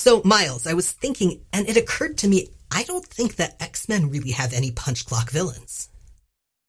[0.00, 4.08] So, Miles, I was thinking, and it occurred to me, I don't think that X-Men
[4.08, 5.90] really have any punch clock villains.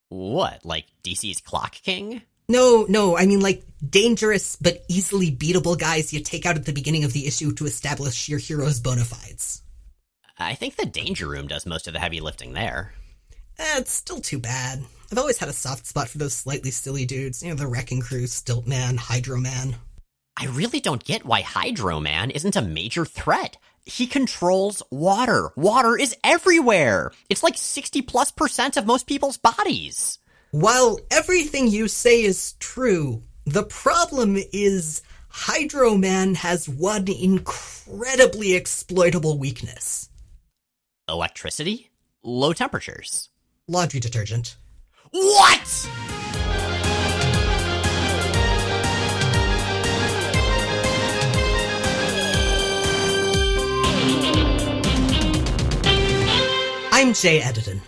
[0.09, 2.23] What, like DC's Clock King?
[2.49, 6.73] No, no, I mean like dangerous but easily beatable guys you take out at the
[6.73, 9.63] beginning of the issue to establish your hero's bona fides.
[10.37, 12.93] I think the Danger Room does most of the heavy lifting there.
[13.57, 14.83] Eh, it's still too bad.
[15.09, 17.41] I've always had a soft spot for those slightly silly dudes.
[17.41, 19.77] You know, the Wrecking Crew, Stilt Man, Hydro Man.
[20.37, 23.57] I really don't get why Hydro Man isn't a major threat.
[23.85, 25.51] He controls water.
[25.55, 27.11] Water is everywhere.
[27.29, 30.19] It's like 60 plus percent of most people's bodies.
[30.51, 39.37] While everything you say is true, the problem is Hydro Man has one incredibly exploitable
[39.37, 40.09] weakness
[41.07, 41.91] electricity,
[42.23, 43.29] low temperatures,
[43.67, 44.55] laundry detergent.
[45.11, 45.89] What?
[57.01, 57.81] I'm Jay Edidin.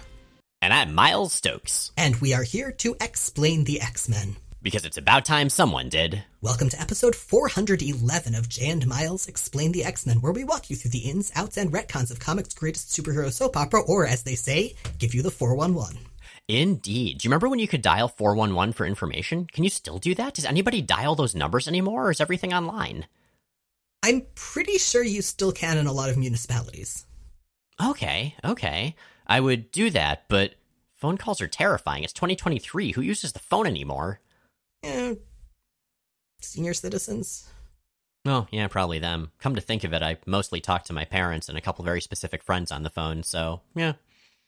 [0.64, 1.92] And I'm Miles Stokes.
[1.96, 4.38] And we are here to explain the X Men.
[4.64, 6.24] Because it's about time someone did.
[6.42, 10.72] Welcome to episode 411 of Jay and Miles Explain the X Men, where we walk
[10.72, 14.24] you through the ins, outs, and retcons of comics' greatest superhero soap opera, or as
[14.24, 15.96] they say, give you the 411.
[16.48, 17.20] Indeed.
[17.20, 19.46] Do you remember when you could dial 411 for information?
[19.46, 20.34] Can you still do that?
[20.34, 23.06] Does anybody dial those numbers anymore, or is everything online?
[24.02, 27.06] I'm pretty sure you still can in a lot of municipalities.
[27.82, 28.96] Okay, okay.
[29.26, 30.56] I would do that, but
[30.96, 32.04] phone calls are terrifying.
[32.04, 32.92] It's 2023.
[32.92, 34.20] Who uses the phone anymore?
[34.84, 35.14] Yeah,
[36.42, 37.50] senior citizens.
[38.26, 39.32] Oh, yeah, probably them.
[39.40, 42.02] Come to think of it, I mostly talk to my parents and a couple very
[42.02, 43.94] specific friends on the phone, so yeah.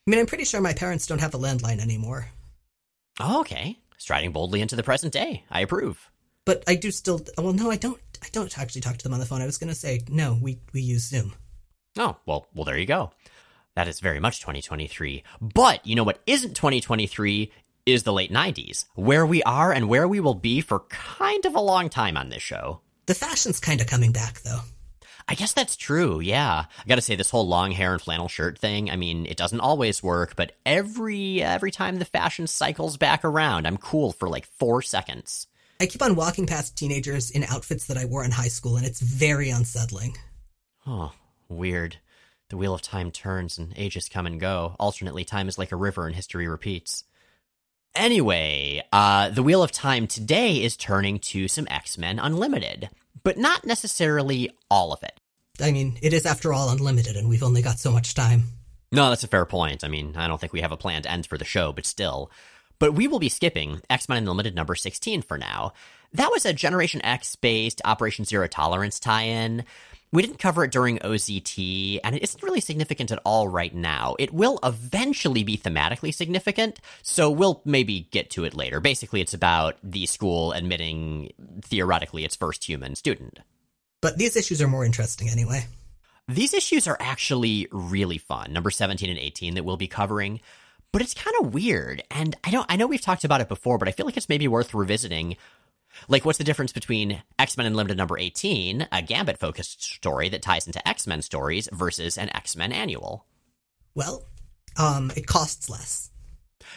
[0.08, 2.30] I mean, I'm pretty sure my parents don't have a landline anymore.
[3.20, 3.80] Oh, okay.
[3.98, 5.44] Striding boldly into the present day.
[5.50, 6.10] I approve.
[6.46, 7.22] But I do still.
[7.38, 8.00] Well, no, I don't.
[8.22, 9.42] I don't actually talk to them on the phone.
[9.42, 10.38] I was going to say no.
[10.40, 11.34] We we use Zoom.
[11.98, 13.12] Oh, well, well, there you go.
[13.76, 15.24] That is very much 2023.
[15.42, 17.52] But you know what isn't 2023
[17.86, 21.56] is the late 90s, where we are and where we will be for kind of
[21.56, 22.82] a long time on this show.
[23.06, 24.62] The fashion's kind of coming back, though.
[25.28, 26.66] I guess that's true, yeah.
[26.68, 29.60] I gotta say, this whole long hair and flannel shirt thing, I mean, it doesn't
[29.60, 34.46] always work, but every every time the fashion cycles back around, I'm cool for like
[34.46, 35.48] four seconds.
[35.80, 38.86] I keep on walking past teenagers in outfits that I wore in high school, and
[38.86, 40.16] it's very unsettling.
[40.86, 41.12] Oh,
[41.50, 41.98] Weird.
[42.50, 44.76] The wheel of time turns and ages come and go.
[44.80, 47.04] Alternately, time is like a river and history repeats.
[47.96, 52.90] Anyway, uh, the wheel of time today is turning to some X Men Unlimited,
[53.24, 55.20] but not necessarily all of it.
[55.62, 58.44] I mean, it is after all unlimited, and we've only got so much time.
[58.92, 59.84] No, that's a fair point.
[59.84, 62.32] I mean, I don't think we have a planned end for the show, but still.
[62.78, 65.74] But we will be skipping X Men Unlimited number 16 for now.
[66.14, 69.64] That was a Generation X based Operation Zero Tolerance tie in.
[70.12, 74.16] We didn't cover it during OZT, and it isn't really significant at all right now.
[74.18, 78.80] It will eventually be thematically significant, so we'll maybe get to it later.
[78.80, 83.40] Basically, it's about the school admitting, theoretically, its first human student.
[84.02, 85.66] But these issues are more interesting anyway.
[86.28, 90.40] These issues are actually really fun, number 17 and 18 that we'll be covering.
[90.92, 93.78] But it's kind of weird, and I don't I know we've talked about it before,
[93.78, 95.36] but I feel like it's maybe worth revisiting
[96.08, 100.42] like, what's the difference between X Men Unlimited number 18, a Gambit focused story that
[100.42, 103.26] ties into X Men stories, versus an X Men annual?
[103.94, 104.26] Well,
[104.78, 106.12] um, it costs less.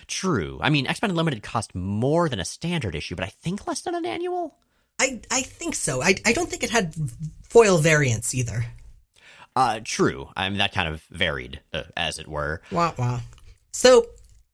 [0.07, 0.59] True.
[0.63, 3.83] I mean, X Men Unlimited cost more than a standard issue, but I think less
[3.83, 4.57] than an annual?
[5.01, 6.03] I, I think so.
[6.03, 6.95] I, I don't think it had
[7.49, 8.67] foil variants either.
[9.55, 10.29] Uh, true.
[10.37, 12.63] I mean, that kind of varied, uh, as it were.
[12.71, 13.21] Wah, wah.
[13.73, 14.07] So,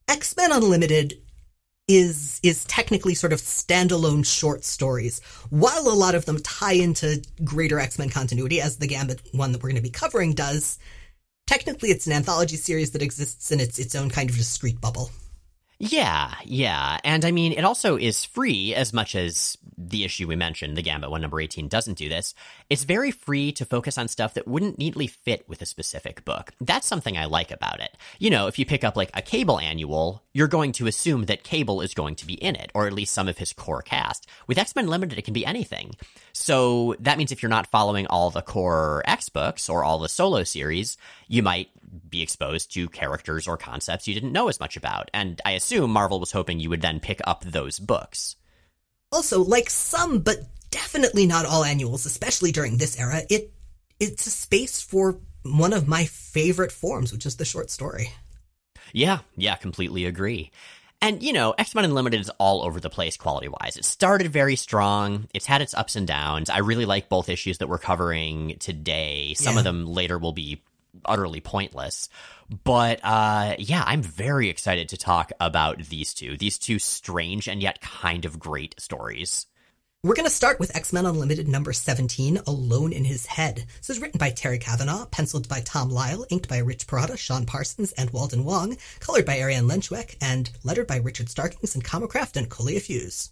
[0.08, 1.20] X Men Unlimited
[1.86, 5.20] is is technically sort of standalone short stories.
[5.50, 9.62] While a lot of them tie into greater X-Men continuity, as the Gambit one that
[9.62, 10.78] we're going to be covering does,
[11.46, 15.10] technically it's an anthology series that exists in its its own kind of discrete bubble.
[15.90, 16.98] Yeah, yeah.
[17.04, 20.82] And I mean, it also is free as much as the issue we mentioned, the
[20.82, 22.34] Gambit one number 18 doesn't do this.
[22.70, 26.52] It's very free to focus on stuff that wouldn't neatly fit with a specific book.
[26.60, 27.96] That's something I like about it.
[28.18, 31.44] You know, if you pick up like a Cable annual, you're going to assume that
[31.44, 34.26] Cable is going to be in it, or at least some of his core cast.
[34.46, 35.94] With X-Men Limited, it can be anything.
[36.32, 40.08] So that means if you're not following all the core X books or all the
[40.08, 40.96] solo series,
[41.28, 41.68] you might
[42.14, 45.10] be exposed to characters or concepts you didn't know as much about.
[45.12, 48.36] And I assume Marvel was hoping you would then pick up those books.
[49.10, 50.38] Also, like some, but
[50.70, 53.52] definitely not all annuals, especially during this era, it
[54.00, 58.10] it's a space for one of my favorite forms, which is the short story.
[58.92, 60.50] Yeah, yeah, completely agree.
[61.02, 63.76] And, you know, X Men Unlimited is all over the place quality wise.
[63.76, 66.48] It started very strong, it's had its ups and downs.
[66.48, 69.34] I really like both issues that we're covering today.
[69.34, 69.60] Some Yeah.
[69.60, 70.62] of them later will be
[71.04, 72.08] utterly pointless.
[72.64, 76.36] But uh, yeah, I'm very excited to talk about these two.
[76.36, 79.46] These two strange and yet kind of great stories.
[80.04, 83.64] We're going to start with X Men Unlimited number 17, Alone in His Head.
[83.78, 87.46] This is written by Terry Kavanagh, penciled by Tom Lyle, inked by Rich Parada, Sean
[87.46, 92.36] Parsons, and Walden Wong, colored by Ariane Lenshoek, and lettered by Richard Starkings and Comicraft
[92.36, 93.30] and Kolja Fuchs.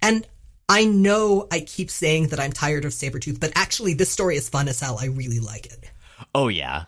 [0.00, 0.24] And
[0.68, 4.48] I know I keep saying that I'm tired of Sabretooth, but actually this story is
[4.48, 4.98] fun as hell.
[5.00, 5.90] I really like it.
[6.34, 6.84] Oh, yeah.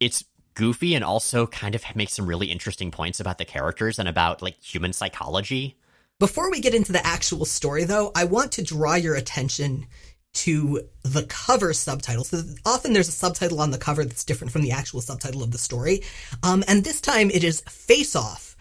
[0.00, 0.24] It's
[0.54, 4.42] goofy and also kind of makes some really interesting points about the characters and about
[4.42, 5.76] like human psychology.
[6.18, 9.86] Before we get into the actual story, though, I want to draw your attention
[10.34, 12.24] to the cover subtitle.
[12.24, 15.52] So often there's a subtitle on the cover that's different from the actual subtitle of
[15.52, 16.02] the story.
[16.42, 18.56] Um, and this time it is Face Off.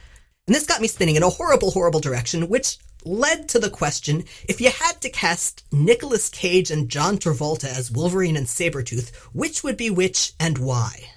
[0.45, 4.26] And this got me spinning in a horrible, horrible direction, which led to the question
[4.48, 9.64] if you had to cast Nicolas Cage and John Travolta as Wolverine and Sabretooth, which
[9.64, 11.12] would be which and why?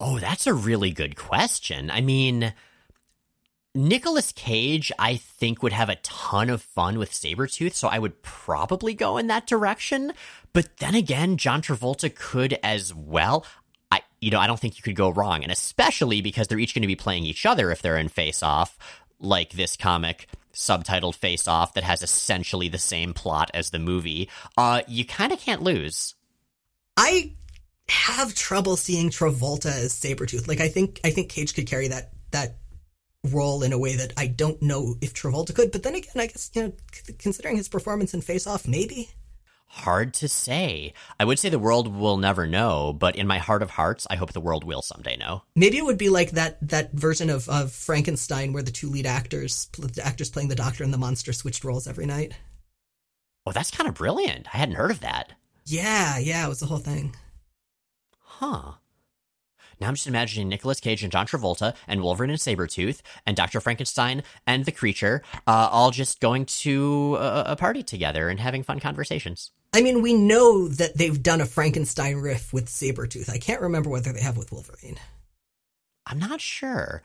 [0.00, 1.90] Oh, that's a really good question.
[1.90, 2.52] I mean,
[3.74, 8.22] Nicolas Cage, I think, would have a ton of fun with Sabretooth, so I would
[8.22, 10.12] probably go in that direction.
[10.52, 13.44] But then again, John Travolta could as well.
[13.90, 16.74] I, you know, I don't think you could go wrong, and especially because they're each
[16.74, 18.78] going to be playing each other if they're in Face Off,
[19.20, 20.28] like this comic
[20.58, 24.28] subtitled Face Off that has essentially the same plot as the movie.
[24.56, 26.14] Uh, you kind of can't lose.
[26.96, 27.34] I
[27.88, 30.48] have trouble seeing Travolta as Sabretooth.
[30.48, 32.56] Like I think I think Cage could carry that that
[33.24, 35.70] role in a way that I don't know if Travolta could.
[35.70, 36.72] But then again, I guess you know,
[37.18, 39.10] considering his performance in Face Off, maybe.
[39.70, 40.94] Hard to say.
[41.20, 44.16] I would say the world will never know, but in my heart of hearts, I
[44.16, 45.42] hope the world will someday know.
[45.54, 49.06] Maybe it would be like that that version of, of Frankenstein where the two lead
[49.06, 52.32] actors, the actors playing the doctor and the monster, switched roles every night.
[53.46, 54.46] Oh, that's kind of brilliant.
[54.52, 55.32] I hadn't heard of that.
[55.64, 57.14] Yeah, yeah, it was the whole thing.
[58.20, 58.72] Huh.
[59.80, 63.60] Now I'm just imagining Nicolas Cage and John Travolta and Wolverine and Sabretooth and Dr.
[63.60, 68.62] Frankenstein and the creature uh, all just going to a, a party together and having
[68.62, 69.50] fun conversations.
[69.72, 73.28] I mean, we know that they've done a Frankenstein riff with Sabretooth.
[73.28, 74.98] I can't remember whether they have with Wolverine.
[76.06, 77.02] I'm not sure.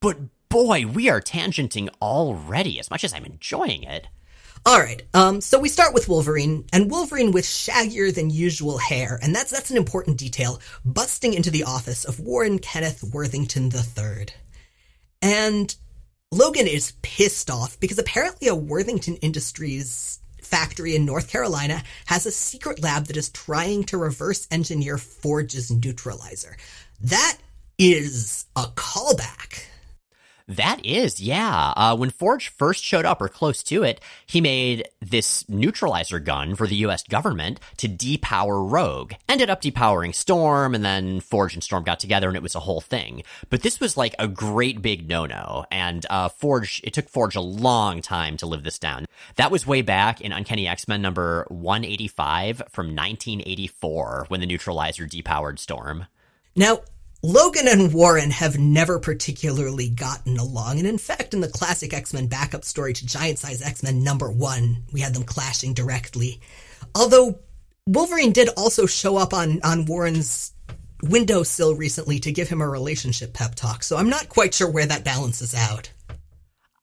[0.00, 4.06] But boy, we are tangenting already as much as I'm enjoying it.
[4.66, 5.02] All right.
[5.12, 9.50] Um, so we start with Wolverine, and Wolverine with shaggier than usual hair, and that's
[9.50, 14.28] that's an important detail, busting into the office of Warren Kenneth Worthington III.
[15.20, 15.76] And
[16.32, 22.30] Logan is pissed off because apparently a Worthington Industries factory in North Carolina has a
[22.30, 26.56] secret lab that is trying to reverse engineer Forge's neutralizer.
[27.00, 27.38] That
[27.78, 29.64] is a callback.
[30.46, 31.72] That is, yeah.
[31.74, 36.54] Uh, when Forge first showed up or close to it, he made this neutralizer gun
[36.54, 39.14] for the US government to depower Rogue.
[39.26, 42.60] Ended up depowering Storm, and then Forge and Storm got together and it was a
[42.60, 43.22] whole thing.
[43.48, 45.64] But this was like a great big no no.
[45.70, 49.06] And uh, Forge, it took Forge a long time to live this down.
[49.36, 55.06] That was way back in Uncanny X Men number 185 from 1984 when the neutralizer
[55.06, 56.06] depowered Storm.
[56.54, 56.80] Now,
[57.26, 62.12] Logan and Warren have never particularly gotten along, and in fact, in the classic X
[62.12, 66.38] Men backup story to Giant Size X Men number one, we had them clashing directly.
[66.94, 67.38] Although
[67.86, 70.52] Wolverine did also show up on, on Warren's
[71.02, 74.84] windowsill recently to give him a relationship pep talk, so I'm not quite sure where
[74.84, 75.90] that balances out.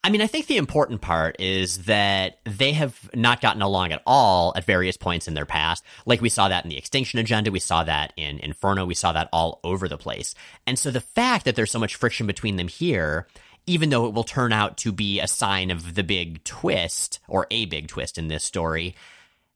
[0.03, 4.01] I mean, I think the important part is that they have not gotten along at
[4.07, 5.83] all at various points in their past.
[6.07, 9.11] Like we saw that in the Extinction Agenda, we saw that in Inferno, we saw
[9.11, 10.33] that all over the place.
[10.65, 13.27] And so the fact that there's so much friction between them here,
[13.67, 17.45] even though it will turn out to be a sign of the big twist, or
[17.51, 18.95] a big twist in this story,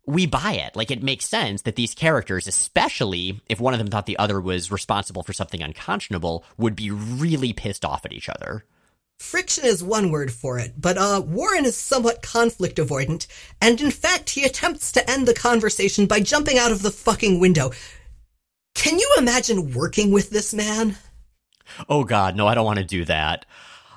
[0.06, 0.76] we buy it.
[0.76, 4.40] Like it makes sense that these characters, especially if one of them thought the other
[4.40, 8.64] was responsible for something unconscionable, would be really pissed off at each other.
[9.20, 13.28] Friction is one word for it, but uh, Warren is somewhat conflict avoidant,
[13.62, 17.40] and in fact, he attempts to end the conversation by jumping out of the fucking
[17.40, 17.72] window.
[18.76, 20.98] Can you imagine working with this man?
[21.90, 23.46] Oh god, no, I don't want to do that.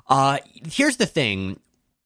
[0.06, 0.38] Uh,
[0.70, 1.60] here's the thing.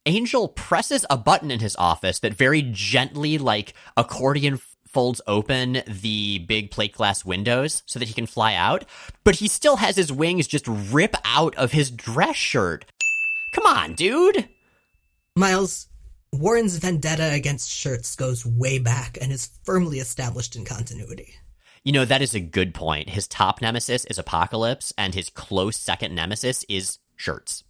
[0.05, 4.59] Angel presses a button in his office that very gently, like accordion
[4.93, 8.85] folds open the big plate glass windows so that he can fly out,
[9.25, 12.85] but he still has his wings just rip out of his dress shirt.
[13.55, 14.49] Come on, dude.
[15.37, 15.89] Miles,
[16.33, 21.35] Warren's vendetta against shirts goes way back and is firmly established in continuity.
[21.85, 23.11] You know, that is a good point.
[23.11, 27.65] His top nemesis is Apocalypse, and his close second nemesis is shirts.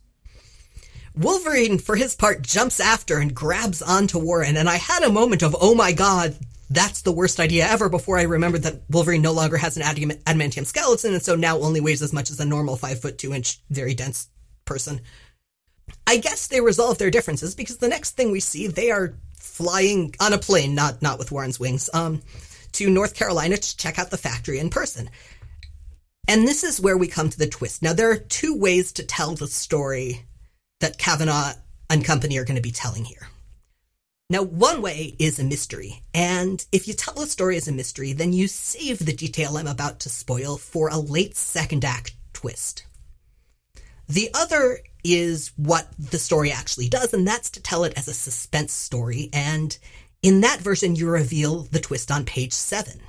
[1.14, 5.42] Wolverine, for his part, jumps after and grabs onto Warren, and I had a moment
[5.42, 6.36] of, oh my god,
[6.72, 10.66] that's the worst idea ever before I remembered that Wolverine no longer has an adamantium
[10.66, 13.60] skeleton, and so now only weighs as much as a normal 5 foot 2 inch,
[13.70, 14.28] very dense
[14.64, 15.00] person.
[16.06, 20.14] I guess they resolve their differences because the next thing we see, they are flying
[20.20, 22.22] on a plane, not not with Warren's wings, um,
[22.72, 25.10] to North Carolina to check out the factory in person.
[26.28, 27.82] And this is where we come to the twist.
[27.82, 30.24] Now, there are two ways to tell the story
[30.80, 31.54] that Kavanagh
[31.90, 33.28] and company are going to be telling here.
[34.30, 38.12] Now, one way is a mystery, and if you tell a story as a mystery,
[38.12, 42.86] then you save the detail I'm about to spoil for a late second act twist.
[44.08, 48.14] The other is what the story actually does, and that's to tell it as a
[48.14, 49.76] suspense story, and
[50.22, 53.00] in that version, you reveal the twist on page seven.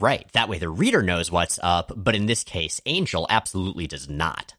[0.00, 4.08] Right, that way the reader knows what's up, but in this case, Angel absolutely does
[4.08, 4.54] not.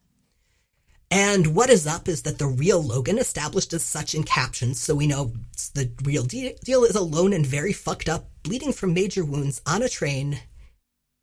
[1.13, 4.95] And what is up is that the real Logan, established as such in captions, so
[4.95, 5.31] we know
[5.75, 9.83] the real de- deal, is alone and very fucked up, bleeding from major wounds on
[9.83, 10.39] a train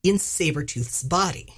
[0.05, 1.53] in Sabretooth's body.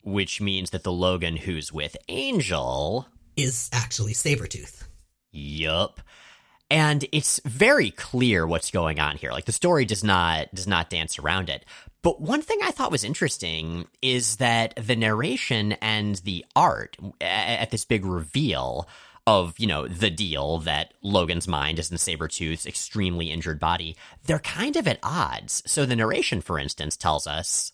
[0.00, 4.84] Which means that the Logan who's with Angel is actually Sabretooth.
[5.30, 6.00] Yup
[6.70, 10.88] and it's very clear what's going on here like the story does not does not
[10.88, 11.64] dance around it
[12.02, 17.70] but one thing i thought was interesting is that the narration and the art at
[17.70, 18.88] this big reveal
[19.26, 24.38] of you know the deal that logan's mind is in sabretooth's extremely injured body they're
[24.40, 25.62] kind of at odds.
[25.66, 27.72] So the narration for instance tells us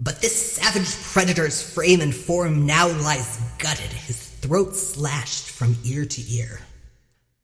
[0.00, 6.04] but this savage predator's frame and form now lies gutted his throat slashed from ear
[6.04, 6.60] to ear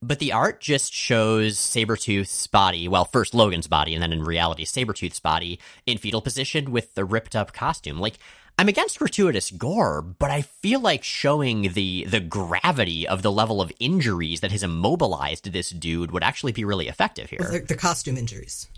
[0.02, 4.64] but the art just shows Sabretooth's body, well, first Logan's body, and then in reality,
[4.64, 8.00] Sabretooth's body in fetal position with the ripped up costume.
[8.00, 8.18] Like,
[8.58, 13.62] I'm against gratuitous gore, but I feel like showing the the gravity of the level
[13.62, 17.38] of injuries that has immobilized this dude would actually be really effective here.
[17.38, 18.68] the, the costume injuries.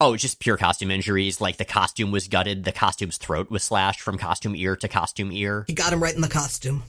[0.00, 1.40] Oh, just pure costume injuries.
[1.40, 5.30] Like the costume was gutted, the costume's throat was slashed from costume ear to costume
[5.30, 5.64] ear.
[5.66, 6.82] He got him right in the costume.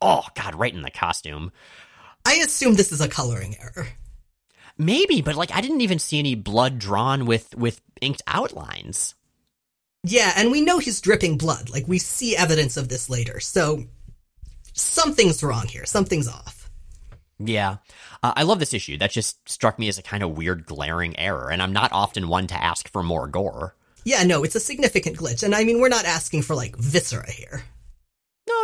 [0.00, 1.52] Oh, God, right in the costume.
[2.24, 3.86] I assume this is a coloring error.
[4.76, 9.14] Maybe, but like I didn't even see any blood drawn with with inked outlines.
[10.02, 11.70] Yeah, and we know he's dripping blood.
[11.70, 13.40] Like we see evidence of this later.
[13.40, 13.84] So
[14.72, 15.86] something's wrong here.
[15.86, 16.70] Something's off.
[17.38, 17.76] Yeah.
[18.22, 18.98] Uh, I love this issue.
[18.98, 22.28] That just struck me as a kind of weird glaring error, and I'm not often
[22.28, 23.74] one to ask for more gore.
[24.04, 25.42] Yeah, no, it's a significant glitch.
[25.42, 27.64] And I mean, we're not asking for like viscera here.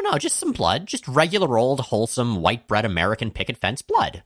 [0.02, 0.86] No, just some blood.
[0.86, 4.22] Just regular old, wholesome, white bread American picket fence blood.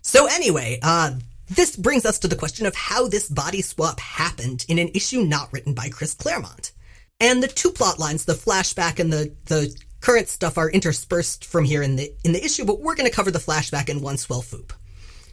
[0.00, 1.16] So, anyway, uh,
[1.48, 5.22] this brings us to the question of how this body swap happened in an issue
[5.22, 6.72] not written by Chris Claremont.
[7.20, 11.64] And the two plot lines, the flashback and the, the current stuff, are interspersed from
[11.64, 14.16] here in the in the issue, but we're going to cover the flashback in one
[14.16, 14.72] swell foop.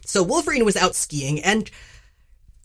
[0.04, 1.70] So Wolverine was out skiing, and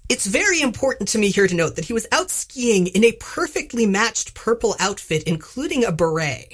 [0.10, 3.12] it's very important to me here to note that he was out skiing in a
[3.14, 6.52] perfectly matched purple outfit, including a beret.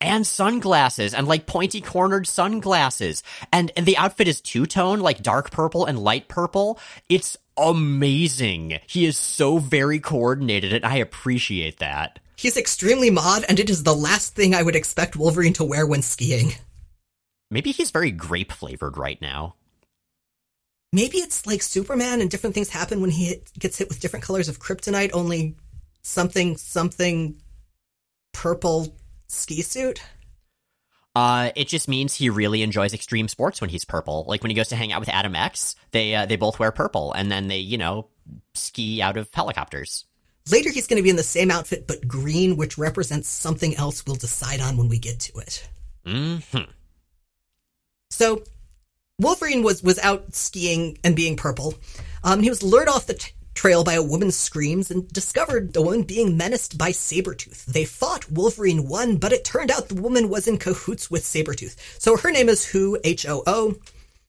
[0.00, 3.22] And sunglasses, and like pointy cornered sunglasses.
[3.52, 6.80] And, and the outfit is two tone, like dark purple and light purple.
[7.10, 8.80] It's amazing.
[8.86, 12.20] He is so very coordinated, and I appreciate that.
[12.36, 15.86] He's extremely mod, and it is the last thing I would expect Wolverine to wear
[15.86, 16.54] when skiing.
[17.50, 19.56] Maybe he's very grape flavored right now
[20.92, 24.24] maybe it's like Superman and different things happen when he hit, gets hit with different
[24.24, 25.56] colors of kryptonite, only
[26.02, 27.36] something, something
[28.32, 28.94] purple
[29.28, 30.02] ski suit.
[31.14, 34.24] Uh, it just means he really enjoys extreme sports when he's purple.
[34.26, 36.72] Like when he goes to hang out with Adam X, they uh, they both wear
[36.72, 38.08] purple, and then they you know
[38.54, 40.06] ski out of helicopters.
[40.50, 44.04] Later, he's going to be in the same outfit but green, which represents something else
[44.06, 45.68] we'll decide on when we get to it.
[46.06, 46.36] Hmm.
[48.10, 48.42] So
[49.22, 51.74] Wolverine was was out skiing and being purple.
[52.24, 55.82] Um, he was lured off the t- trail by a woman's screams and discovered the
[55.82, 57.64] woman being menaced by Sabretooth.
[57.66, 61.76] They fought, Wolverine won, but it turned out the woman was in cahoots with Sabretooth.
[62.00, 63.76] So her name is Who, H O O,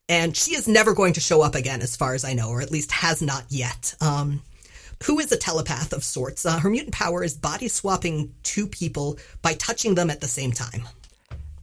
[0.10, 2.62] and she is never going to show up again, as far as I know, or
[2.62, 3.96] at least has not yet.
[4.02, 4.42] Um,
[5.06, 6.46] who is a telepath of sorts.
[6.46, 10.52] Uh, her mutant power is body swapping two people by touching them at the same
[10.52, 10.88] time.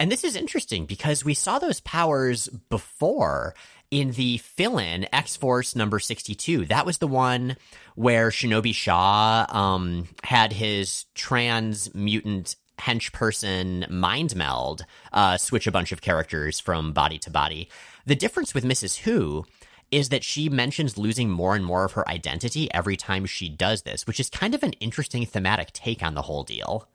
[0.01, 3.55] And this is interesting because we saw those powers before
[3.91, 6.65] in the fill-in X-Force number 62.
[6.65, 7.59] That was the one
[7.97, 15.73] where Shinobi Shaw um, had his trans mutant hench person mind meld uh, switch a
[15.73, 17.69] bunch of characters from body to body.
[18.07, 19.01] The difference with Mrs.
[19.01, 19.45] Who
[19.91, 23.83] is that she mentions losing more and more of her identity every time she does
[23.83, 26.89] this, which is kind of an interesting thematic take on the whole deal.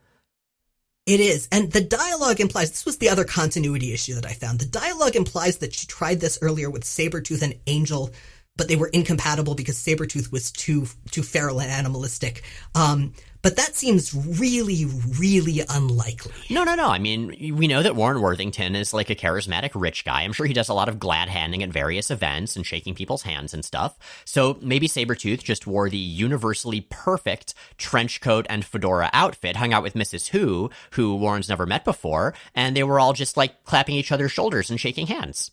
[1.05, 1.47] It is.
[1.51, 4.59] And the dialogue implies this was the other continuity issue that I found.
[4.59, 8.11] The dialogue implies that she tried this earlier with Sabretooth and Angel,
[8.57, 12.43] but they were incompatible because Sabretooth was too too feral and animalistic.
[12.73, 13.13] Um,
[13.45, 14.85] but that seems really,
[15.19, 16.33] really unlikely.
[16.49, 16.87] No, no, no.
[16.87, 20.23] I mean, we know that Warren Worthington is like a charismatic rich guy.
[20.23, 23.21] I'm sure he does a lot of glad handing at various events and shaking people's
[23.21, 23.99] hands and stuff.
[24.25, 29.83] So maybe Sabretooth just wore the universally perfect trench coat and fedora outfit, hung out
[29.83, 30.29] with Mrs.
[30.29, 34.31] Who, who Warren's never met before, and they were all just like clapping each other's
[34.31, 35.51] shoulders and shaking hands.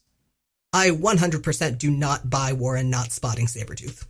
[0.72, 4.06] I 100% do not buy Warren not spotting Sabretooth.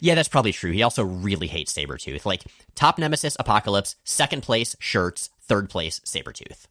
[0.00, 0.72] Yeah, that's probably true.
[0.72, 2.24] He also really hates Sabretooth.
[2.26, 6.66] Like, top nemesis, Apocalypse, second place, shirts, third place, Sabretooth.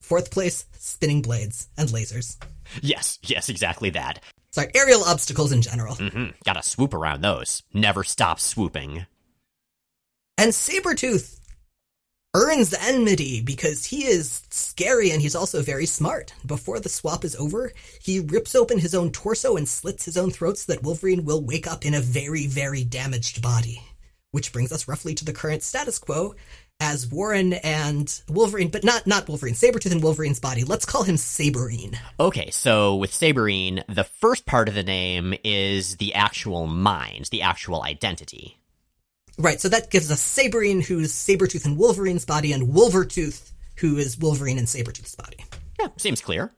[0.00, 2.36] Fourth place, spinning blades and lasers.
[2.80, 4.22] Yes, yes, exactly that.
[4.50, 5.96] Sorry, aerial obstacles in general.
[5.96, 6.26] Mm-hmm.
[6.44, 7.62] Gotta swoop around those.
[7.74, 9.06] Never stop swooping.
[10.38, 11.37] And Sabretooth
[12.34, 16.34] earns enmity because he is scary and he's also very smart.
[16.46, 20.30] Before the swap is over, he rips open his own torso and slits his own
[20.30, 23.82] throat so that Wolverine will wake up in a very, very damaged body.
[24.30, 26.34] Which brings us roughly to the current status quo
[26.80, 30.64] as Warren and Wolverine, but not not Wolverine, Sabretooth and Wolverine's body.
[30.64, 31.96] Let's call him Saberine.
[32.20, 37.42] Okay, so with Saberine, the first part of the name is the actual mind, the
[37.42, 38.57] actual identity.
[39.38, 44.18] Right, so that gives us Saberine, who's Sabretooth and Wolverine's body, and Wolvertooth, who is
[44.18, 45.44] Wolverine and Sabretooth's body.
[45.78, 46.52] Yeah, seems clear.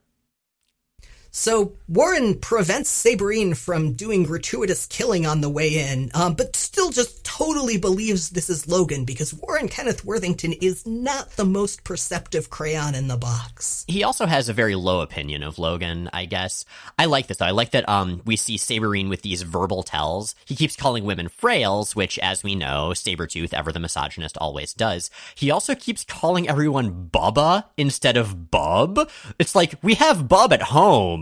[1.33, 6.91] So Warren prevents Saberine from doing gratuitous killing on the way in, um, but still
[6.91, 12.49] just totally believes this is Logan because Warren Kenneth Worthington is not the most perceptive
[12.49, 13.85] crayon in the box.
[13.87, 16.65] He also has a very low opinion of Logan, I guess.
[16.99, 17.45] I like this though.
[17.45, 20.35] I like that um, we see Saberine with these verbal tells.
[20.43, 25.09] He keeps calling women frails, which, as we know, Sabretooth, ever the misogynist, always does.
[25.35, 29.09] He also keeps calling everyone Bubba instead of Bub.
[29.39, 31.20] It's like, we have Bub at home.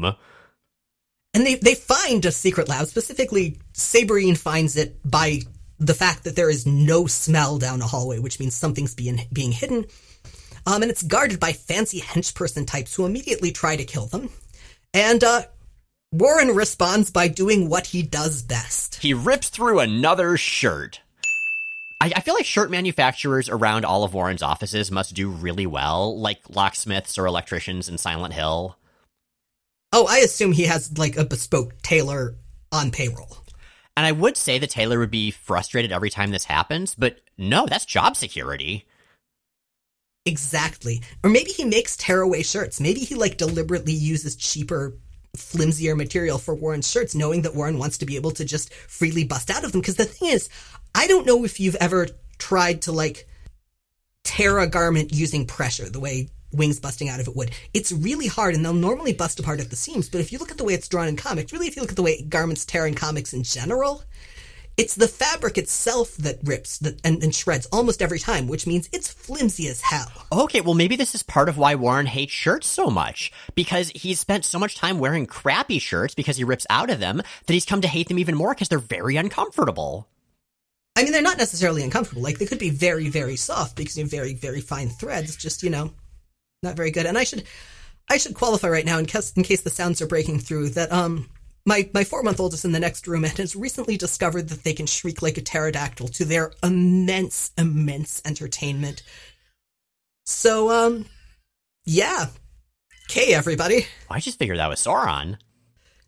[1.33, 2.87] And they, they find a secret lab.
[2.87, 5.41] Specifically, Saberine finds it by
[5.77, 9.51] the fact that there is no smell down a hallway, which means something's being, being
[9.51, 9.85] hidden.
[10.65, 14.29] Um, and it's guarded by fancy henchperson types who immediately try to kill them.
[14.93, 15.43] And, uh,
[16.11, 18.95] Warren responds by doing what he does best.
[18.95, 21.01] He rips through another shirt.
[22.01, 26.19] I, I, feel like shirt manufacturers around all of Warren's offices must do really well,
[26.19, 28.78] like locksmiths or electricians in Silent Hill.
[29.91, 32.35] Oh, I assume he has like a bespoke tailor
[32.71, 33.37] on payroll.
[33.97, 37.65] And I would say the tailor would be frustrated every time this happens, but no,
[37.65, 38.85] that's job security.
[40.25, 41.01] Exactly.
[41.23, 42.79] Or maybe he makes tearaway shirts.
[42.79, 44.97] Maybe he like deliberately uses cheaper,
[45.35, 49.23] flimsier material for Warren's shirts, knowing that Warren wants to be able to just freely
[49.23, 49.81] bust out of them.
[49.81, 50.49] Because the thing is,
[50.93, 53.27] I don't know if you've ever tried to like
[54.23, 57.51] tear a garment using pressure, the way wings busting out of it would.
[57.73, 60.09] It's really hard, and they'll normally bust apart at the seams.
[60.09, 61.91] But if you look at the way it's drawn in comics, really, if you look
[61.91, 64.03] at the way garments tear in comics in general,
[64.79, 68.87] it's the fabric itself that rips that, and, and, shreds almost every time, which means
[68.93, 70.09] it's flimsy as hell.
[70.31, 73.29] Okay, well, maybe this is part of why Warren hates shirts so much.
[73.55, 77.17] Because he's spent so much time wearing crappy shirts because he rips out of them
[77.17, 80.07] that he's come to hate them even more because they're very uncomfortable.
[80.95, 82.21] I mean, they're not necessarily uncomfortable.
[82.21, 85.35] Like, they could be very, very soft because you have very, very fine threads.
[85.35, 85.91] Just, you know,
[86.63, 87.05] not very good.
[87.05, 87.43] And I should
[88.09, 90.91] I should qualify right now in case in case the sounds are breaking through that
[90.91, 91.29] um
[91.65, 94.63] my my four month old is in the next room and has recently discovered that
[94.63, 99.03] they can shriek like a pterodactyl to their immense immense entertainment.
[100.25, 101.05] So um
[101.85, 102.27] yeah.
[103.09, 103.87] Okay, everybody.
[104.09, 105.37] I just figured that was Sauron.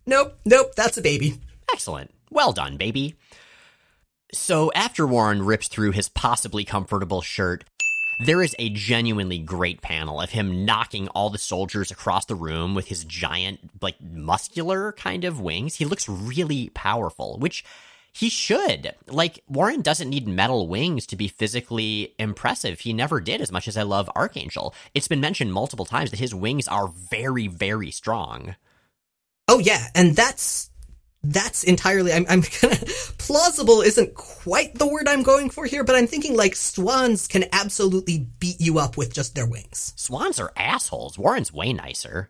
[0.06, 1.40] Nope, nope, that's a baby.
[1.72, 2.12] Excellent.
[2.30, 3.16] Well done, baby.
[4.34, 7.66] So after Warren rips through his possibly comfortable shirt,
[8.26, 12.76] there is a genuinely great panel of him knocking all the soldiers across the room
[12.76, 15.76] with his giant, like, muscular kind of wings.
[15.76, 17.64] He looks really powerful, which
[18.14, 18.94] he should.
[19.08, 22.82] Like, Warren doesn't need metal wings to be physically impressive.
[22.82, 24.76] He never did, as much as I love Archangel.
[24.94, 28.56] It's been mentioned multiple times that his wings are very, very strong.
[29.48, 29.88] Oh, yeah.
[29.96, 30.71] And that's
[31.24, 32.78] that's entirely I'm, I'm gonna
[33.18, 37.46] plausible isn't quite the word i'm going for here but i'm thinking like swans can
[37.52, 39.94] absolutely beat you up with just their wings.
[39.96, 41.18] Swans are assholes.
[41.18, 42.30] Warren's way nicer.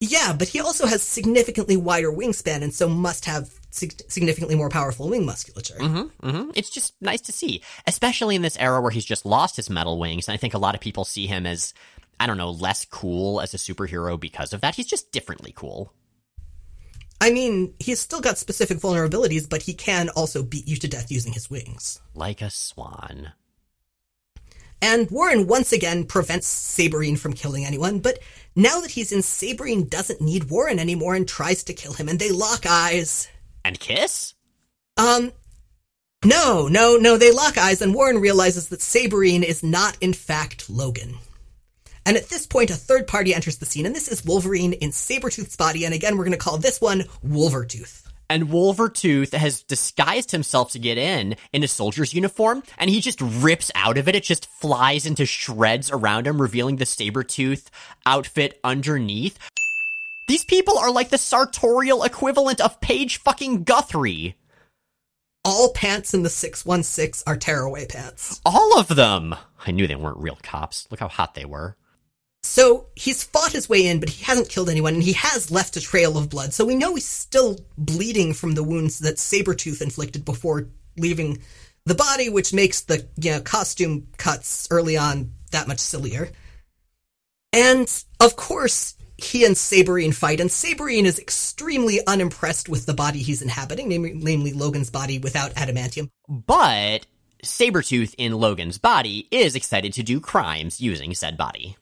[0.00, 4.68] Yeah but he also has significantly wider wingspan and so must have sig- significantly more
[4.68, 5.78] powerful wing musculature.
[5.78, 6.50] Mm-hmm, mm-hmm.
[6.54, 9.98] it's just nice to see especially in this era where he's just lost his metal
[9.98, 11.74] wings and i think a lot of people see him as
[12.18, 14.74] i don't know less cool as a superhero because of that.
[14.74, 15.92] He's just differently cool
[17.20, 21.10] I mean, he's still got specific vulnerabilities, but he can also beat you to death
[21.10, 22.00] using his wings.
[22.14, 23.32] Like a swan.
[24.80, 28.20] And Warren once again prevents Saberine from killing anyone, but
[28.54, 32.18] now that he's in, Saberine doesn't need Warren anymore and tries to kill him, and
[32.18, 33.28] they lock eyes.
[33.64, 34.34] And kiss?
[34.96, 35.32] Um,
[36.24, 40.70] no, no, no, they lock eyes, and Warren realizes that Saberine is not, in fact,
[40.70, 41.16] Logan.
[42.08, 44.92] And at this point, a third party enters the scene, and this is Wolverine in
[44.92, 48.06] Sabretooth's body, and again, we're going to call this one Wolvertooth.
[48.30, 53.20] And Wolvertooth has disguised himself to get in in a soldier's uniform, and he just
[53.20, 54.14] rips out of it.
[54.14, 57.66] It just flies into shreds around him, revealing the Sabretooth
[58.06, 59.38] outfit underneath.
[60.28, 64.34] These people are like the sartorial equivalent of Paige fucking Guthrie.
[65.44, 68.40] All pants in the 616 are tearaway pants.
[68.46, 69.34] All of them!
[69.66, 70.88] I knew they weren't real cops.
[70.90, 71.76] Look how hot they were.
[72.42, 75.76] So he's fought his way in, but he hasn't killed anyone, and he has left
[75.76, 76.54] a trail of blood.
[76.54, 81.38] So we know he's still bleeding from the wounds that Sabretooth inflicted before leaving
[81.84, 86.30] the body, which makes the you know, costume cuts early on that much sillier.
[87.52, 93.18] And of course, he and Saberine fight, and Saberine is extremely unimpressed with the body
[93.18, 96.08] he's inhabiting, namely, namely Logan's body without adamantium.
[96.28, 97.06] But
[97.42, 101.76] Sabretooth in Logan's body is excited to do crimes using said body.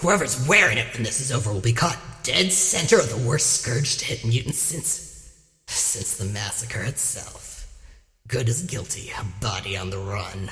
[0.00, 3.60] Whoever's wearing it when this is over will be caught dead center of the worst
[3.60, 5.08] scourge to hit mutants since
[5.66, 7.66] since the massacre itself.
[8.28, 10.50] Good as guilty, a body on the run.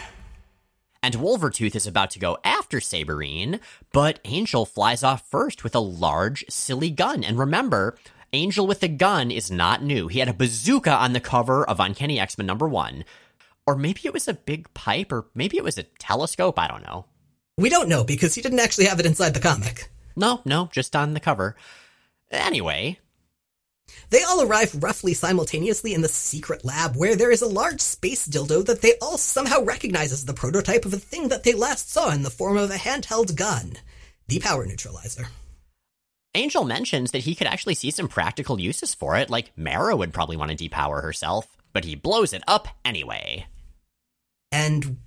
[1.03, 3.61] And Wolvertooth is about to go after Saberine,
[3.93, 7.25] but Angel flies off first with a large, silly gun.
[7.25, 7.97] And remember,
[8.33, 10.09] Angel with the gun is not new.
[10.09, 13.05] He had a bazooka on the cover of Uncanny X Men number one.
[13.67, 16.59] Or maybe it was a big pipe, or maybe it was a telescope.
[16.59, 17.07] I don't know.
[17.61, 19.91] We don't know because he didn't actually have it inside the comic.
[20.17, 21.57] No, no, just on the cover.
[22.31, 22.99] Anyway.
[24.09, 28.27] They all arrive roughly simultaneously in the secret lab where there is a large space
[28.27, 31.93] dildo that they all somehow recognize as the prototype of a thing that they last
[31.93, 33.75] saw in the form of a handheld gun
[34.27, 35.29] the power neutralizer.
[36.35, 40.15] Angel mentions that he could actually see some practical uses for it, like Marrow would
[40.15, 43.47] probably want to depower herself, but he blows it up anyway.
[44.53, 44.99] And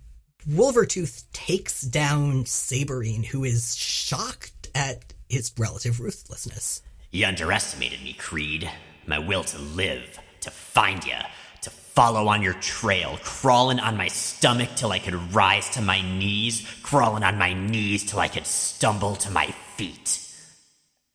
[0.50, 6.82] Wolvertooth takes down Saberine, who is shocked at his relative ruthlessness.
[7.12, 8.70] You underestimated me, Creed.
[9.08, 11.16] My will to live, to find you,
[11.62, 16.02] to follow on your trail, crawling on my stomach till I could rise to my
[16.02, 20.20] knees, crawling on my knees till I could stumble to my feet.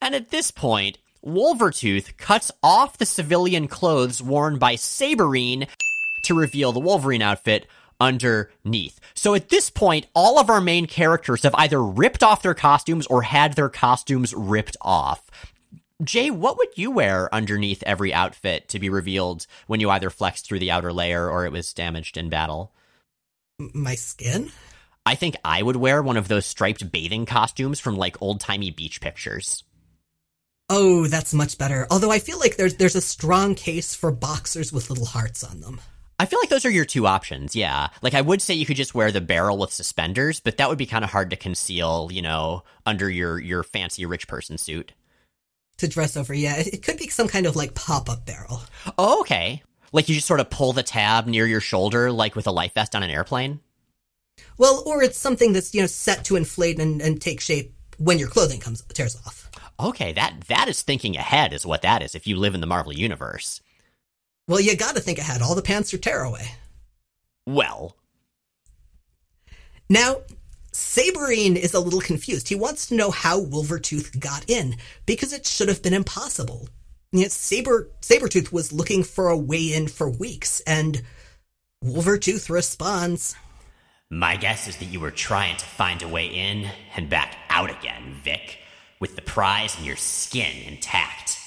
[0.00, 5.68] And at this point, Wolvertooth cuts off the civilian clothes worn by Saberine
[6.22, 7.66] to reveal the Wolverine outfit
[8.00, 9.00] underneath.
[9.14, 13.06] So at this point, all of our main characters have either ripped off their costumes
[13.06, 15.30] or had their costumes ripped off.
[16.02, 20.46] Jay, what would you wear underneath every outfit to be revealed when you either flexed
[20.46, 22.72] through the outer layer or it was damaged in battle?
[23.58, 24.52] My skin?
[25.04, 28.70] I think I would wear one of those striped bathing costumes from like old timey
[28.70, 29.64] beach pictures.
[30.70, 31.86] Oh, that's much better.
[31.90, 35.60] Although I feel like there's there's a strong case for boxers with little hearts on
[35.60, 35.80] them.
[36.18, 37.88] I feel like those are your two options, yeah.
[38.02, 40.78] Like I would say you could just wear the barrel with suspenders, but that would
[40.78, 44.92] be kind of hard to conceal, you know, under your your fancy rich person suit.
[45.78, 46.56] To dress over, yeah.
[46.56, 48.62] It could be some kind of like pop-up barrel.
[48.98, 49.62] Oh, okay.
[49.92, 52.74] Like you just sort of pull the tab near your shoulder like with a life
[52.74, 53.60] vest on an airplane?
[54.58, 58.18] Well, or it's something that's, you know, set to inflate and, and take shape when
[58.18, 59.48] your clothing comes tears off.
[59.78, 62.66] Okay, that that is thinking ahead is what that is if you live in the
[62.66, 63.60] Marvel universe.
[64.48, 65.42] Well, you gotta think ahead.
[65.42, 66.48] All the pants are tearaway.
[67.46, 67.96] Well.
[69.90, 70.22] Now,
[70.72, 72.48] Saberine is a little confused.
[72.48, 76.68] He wants to know how Wolvertooth got in, because it should have been impossible.
[77.12, 81.02] Yet Saber Sabretooth was looking for a way in for weeks, and
[81.84, 83.34] Wolvertooth responds.
[84.10, 87.70] My guess is that you were trying to find a way in and back out
[87.70, 88.58] again, Vic,
[89.00, 91.38] with the prize and your skin intact.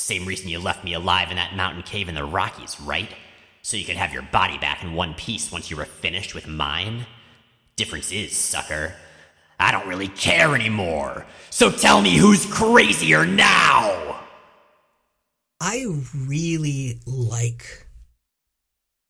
[0.00, 3.14] Same reason you left me alive in that mountain cave in the Rockies, right?
[3.62, 6.48] So you could have your body back in one piece once you were finished with
[6.48, 7.06] mine?
[7.76, 8.94] Difference is, sucker,
[9.58, 11.26] I don't really care anymore.
[11.50, 14.20] So tell me who's crazier now!
[15.60, 15.84] I
[16.14, 17.86] really like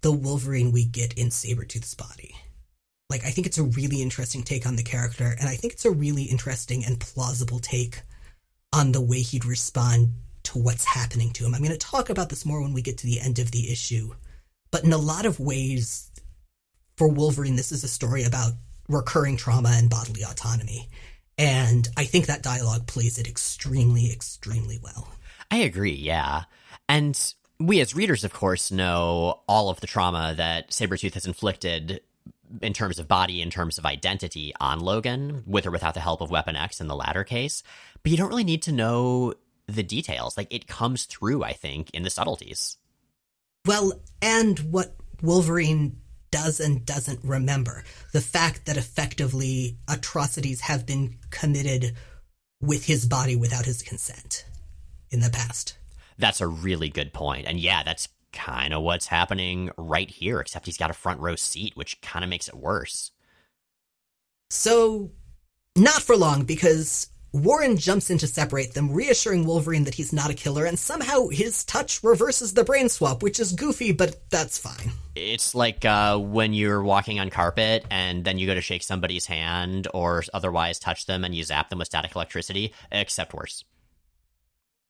[0.00, 2.34] the Wolverine we get in Sabretooth's body.
[3.08, 5.84] Like, I think it's a really interesting take on the character, and I think it's
[5.84, 8.02] a really interesting and plausible take
[8.72, 10.10] on the way he'd respond
[10.44, 11.54] to what's happening to him.
[11.54, 13.70] I'm going to talk about this more when we get to the end of the
[13.70, 14.14] issue.
[14.70, 16.10] But in a lot of ways,
[16.96, 18.52] for Wolverine, this is a story about
[18.88, 20.88] recurring trauma and bodily autonomy.
[21.38, 25.08] And I think that dialogue plays it extremely, extremely well.
[25.50, 26.44] I agree, yeah.
[26.88, 27.18] And
[27.58, 32.00] we as readers, of course, know all of the trauma that Sabretooth has inflicted
[32.60, 36.20] in terms of body, in terms of identity on Logan, with or without the help
[36.20, 37.62] of Weapon X in the latter case.
[38.02, 39.34] But you don't really need to know
[39.74, 40.36] the details.
[40.36, 42.76] Like it comes through, I think, in the subtleties.
[43.66, 45.96] Well, and what Wolverine
[46.30, 47.84] does and doesn't remember.
[48.12, 51.94] The fact that effectively atrocities have been committed
[52.60, 54.44] with his body without his consent
[55.10, 55.76] in the past.
[56.18, 57.46] That's a really good point.
[57.46, 61.36] And yeah, that's kind of what's happening right here, except he's got a front row
[61.36, 63.10] seat, which kind of makes it worse.
[64.50, 65.10] So,
[65.76, 70.30] not for long, because Warren jumps in to separate them, reassuring Wolverine that he's not
[70.30, 74.58] a killer, and somehow his touch reverses the brain swap, which is goofy, but that's
[74.58, 74.92] fine.
[75.14, 79.26] It's like uh, when you're walking on carpet and then you go to shake somebody's
[79.26, 83.64] hand or otherwise touch them and you zap them with static electricity, except worse.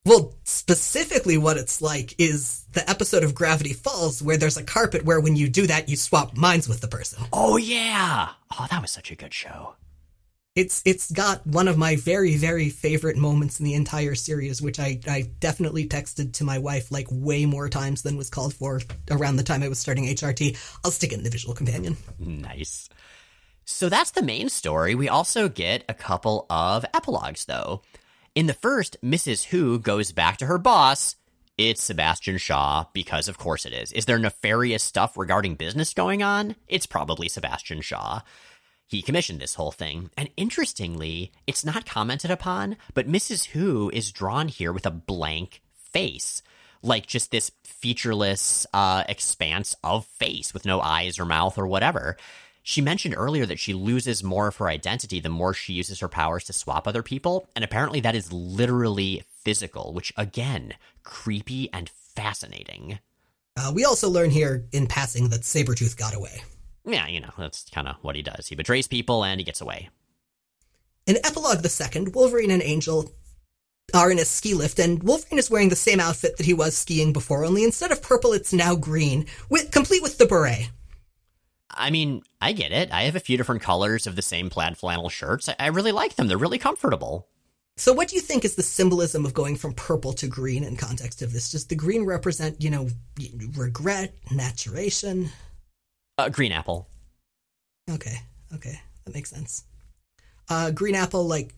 [0.06, 5.04] Well, specifically, what it's like is the episode of Gravity Falls where there's a carpet
[5.04, 7.22] where when you do that, you swap minds with the person.
[7.34, 8.30] Oh, yeah.
[8.58, 9.74] Oh, that was such a good show.
[10.56, 14.80] It's it's got one of my very very favorite moments in the entire series, which
[14.80, 18.80] I I definitely texted to my wife like way more times than was called for
[19.10, 20.58] around the time I was starting HRT.
[20.84, 21.96] I'll stick it in the visual companion.
[22.18, 22.88] Nice.
[23.64, 24.96] So that's the main story.
[24.96, 27.82] We also get a couple of epilogues though.
[28.34, 29.44] In the first, Mrs.
[29.44, 31.14] Who goes back to her boss.
[31.58, 33.92] It's Sebastian Shaw, because of course it is.
[33.92, 36.56] Is there nefarious stuff regarding business going on?
[36.68, 38.22] It's probably Sebastian Shaw.
[38.90, 40.10] He commissioned this whole thing.
[40.16, 43.46] And interestingly, it's not commented upon, but Mrs.
[43.46, 46.42] Who is drawn here with a blank face.
[46.82, 52.16] Like just this featureless uh, expanse of face with no eyes or mouth or whatever.
[52.64, 56.08] She mentioned earlier that she loses more of her identity the more she uses her
[56.08, 60.74] powers to swap other people, and apparently that is literally physical, which again,
[61.04, 62.98] creepy and fascinating.
[63.56, 66.42] Uh, we also learn here in passing that Sabretooth got away.
[66.84, 68.48] Yeah, you know, that's kind of what he does.
[68.48, 69.90] He betrays people and he gets away.
[71.06, 73.12] In Epilogue the Second, Wolverine and Angel
[73.94, 76.76] are in a ski lift, and Wolverine is wearing the same outfit that he was
[76.76, 80.70] skiing before, only instead of purple, it's now green, with, complete with the beret.
[81.70, 82.92] I mean, I get it.
[82.92, 85.48] I have a few different colors of the same plaid flannel shirts.
[85.48, 86.26] I, I really like them.
[86.28, 87.28] They're really comfortable.
[87.76, 90.76] So, what do you think is the symbolism of going from purple to green in
[90.76, 91.50] context of this?
[91.50, 92.88] Does the green represent, you know,
[93.56, 95.30] regret, maturation?
[96.20, 96.86] Uh, green apple.
[97.90, 98.16] Okay,
[98.54, 99.64] okay, that makes sense.
[100.50, 101.54] Uh, green apple, like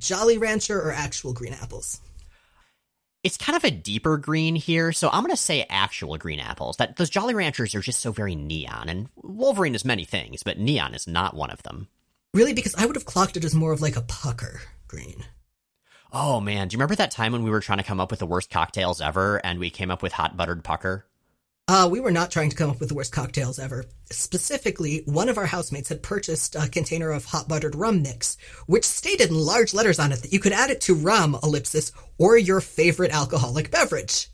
[0.00, 2.00] Jolly Rancher or actual green apples?
[3.22, 6.76] It's kind of a deeper green here, so I'm going to say actual green apples.
[6.78, 10.58] That those Jolly Ranchers are just so very neon, and Wolverine is many things, but
[10.58, 11.86] neon is not one of them.
[12.32, 15.24] Really, because I would have clocked it as more of like a pucker green.
[16.12, 18.18] Oh man, do you remember that time when we were trying to come up with
[18.18, 21.06] the worst cocktails ever, and we came up with hot buttered pucker?
[21.66, 23.86] Uh, we were not trying to come up with the worst cocktails ever.
[24.10, 28.84] Specifically, one of our housemates had purchased a container of hot buttered rum mix, which
[28.84, 32.36] stated in large letters on it that you could add it to rum, ellipsis, or
[32.36, 34.28] your favorite alcoholic beverage.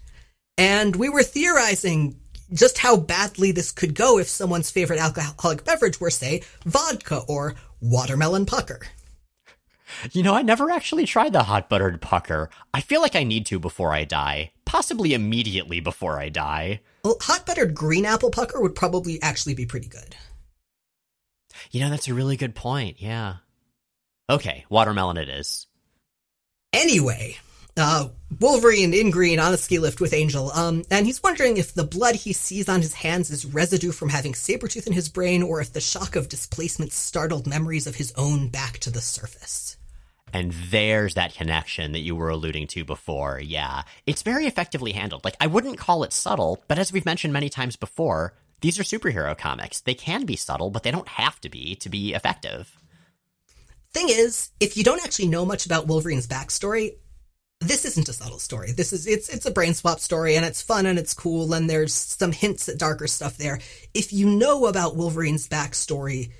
[0.58, 2.18] And we were theorizing
[2.52, 7.54] just how badly this could go if someone's favorite alcoholic beverage were, say, vodka or
[7.80, 8.80] watermelon pucker.
[10.10, 12.50] You know, I never actually tried the hot buttered pucker.
[12.74, 14.52] I feel like I need to before I die.
[14.70, 16.80] Possibly immediately before I die.
[17.02, 20.14] Well, hot buttered green apple pucker would probably actually be pretty good.
[21.72, 23.02] You know, that's a really good point.
[23.02, 23.38] Yeah.
[24.30, 25.66] Okay, watermelon it is.
[26.72, 27.36] Anyway,
[27.76, 31.74] uh, Wolverine in green on a ski lift with Angel, um, and he's wondering if
[31.74, 35.42] the blood he sees on his hands is residue from having Sabretooth in his brain,
[35.42, 39.76] or if the shock of displacement startled memories of his own back to the surface.
[40.32, 43.40] And there's that connection that you were alluding to before.
[43.42, 43.82] Yeah.
[44.06, 45.24] It's very effectively handled.
[45.24, 48.82] Like, I wouldn't call it subtle, but as we've mentioned many times before, these are
[48.82, 49.80] superhero comics.
[49.80, 52.76] They can be subtle, but they don't have to be to be effective.
[53.92, 56.92] Thing is, if you don't actually know much about Wolverine's backstory,
[57.60, 58.72] this isn't a subtle story.
[58.72, 61.68] This is it's it's a brain swap story and it's fun and it's cool and
[61.68, 63.60] there's some hints at darker stuff there.
[63.92, 66.30] If you know about Wolverine's backstory,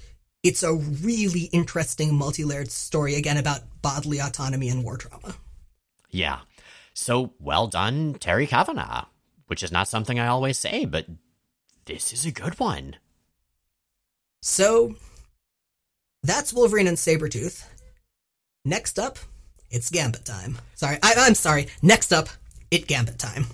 [0.43, 5.35] it's a really interesting multi-layered story again about bodily autonomy and war trauma.
[6.11, 6.41] Yeah.
[6.95, 9.05] So well done, Terry Kavanagh,
[9.47, 11.07] which is not something I always say, but
[11.85, 12.97] this is a good one.
[14.43, 14.95] So
[16.23, 17.65] that's Wolverine and Sabretooth.
[18.65, 19.19] Next up,
[19.71, 20.59] it's Gambit time.
[20.75, 21.69] Sorry, I, I'm sorry.
[21.83, 22.29] Next up,
[22.71, 23.47] it Gambit time.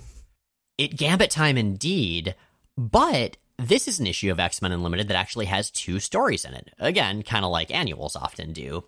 [0.77, 2.35] It Gambit time indeed,
[2.77, 6.53] but this is an issue of X Men Unlimited that actually has two stories in
[6.53, 6.73] it.
[6.79, 8.83] Again, kind of like annuals often do.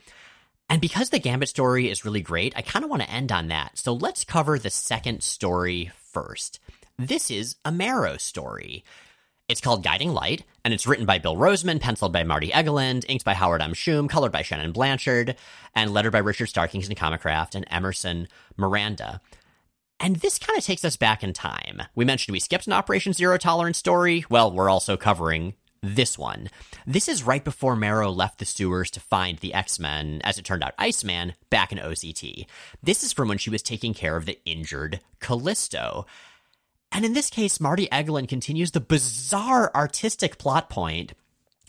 [0.70, 3.48] And because the Gambit story is really great, I kind of want to end on
[3.48, 3.78] that.
[3.80, 6.60] So let's cover the second story first.
[6.98, 8.84] This is a Marrow story.
[9.48, 13.26] It's called Guiding Light, and it's written by Bill Roseman, penciled by Marty Egeland, inked
[13.26, 13.74] by Howard M.
[13.74, 15.36] Shum, colored by Shannon Blanchard,
[15.74, 18.28] and lettered by Richard Starkings and Comicraft and Emerson
[18.58, 19.22] Miranda.
[20.00, 21.84] And this kind of takes us back in time.
[21.94, 24.26] We mentioned we skipped an Operation Zero Tolerance story.
[24.30, 26.50] Well, we're also covering this one.
[26.86, 30.46] This is right before Marrow left the sewers to find the X Men, as it
[30.46, 32.46] turned out, Iceman, back in OZT.
[32.82, 36.06] This is from when she was taking care of the injured Callisto.
[36.92, 41.14] And in this case, Marty Egeland continues the bizarre artistic plot point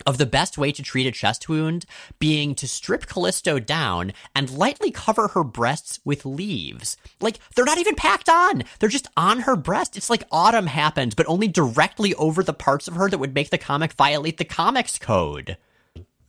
[0.05, 1.85] of the best way to treat a chest wound
[2.19, 6.97] being to strip Callisto down and lightly cover her breasts with leaves.
[7.19, 8.63] Like, they're not even packed on.
[8.79, 9.97] They're just on her breast.
[9.97, 13.49] It's like autumn happened, but only directly over the parts of her that would make
[13.49, 15.57] the comic violate the comics code.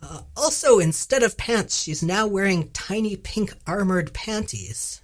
[0.03, 5.01] Uh, also, instead of pants, she's now wearing tiny pink armored panties,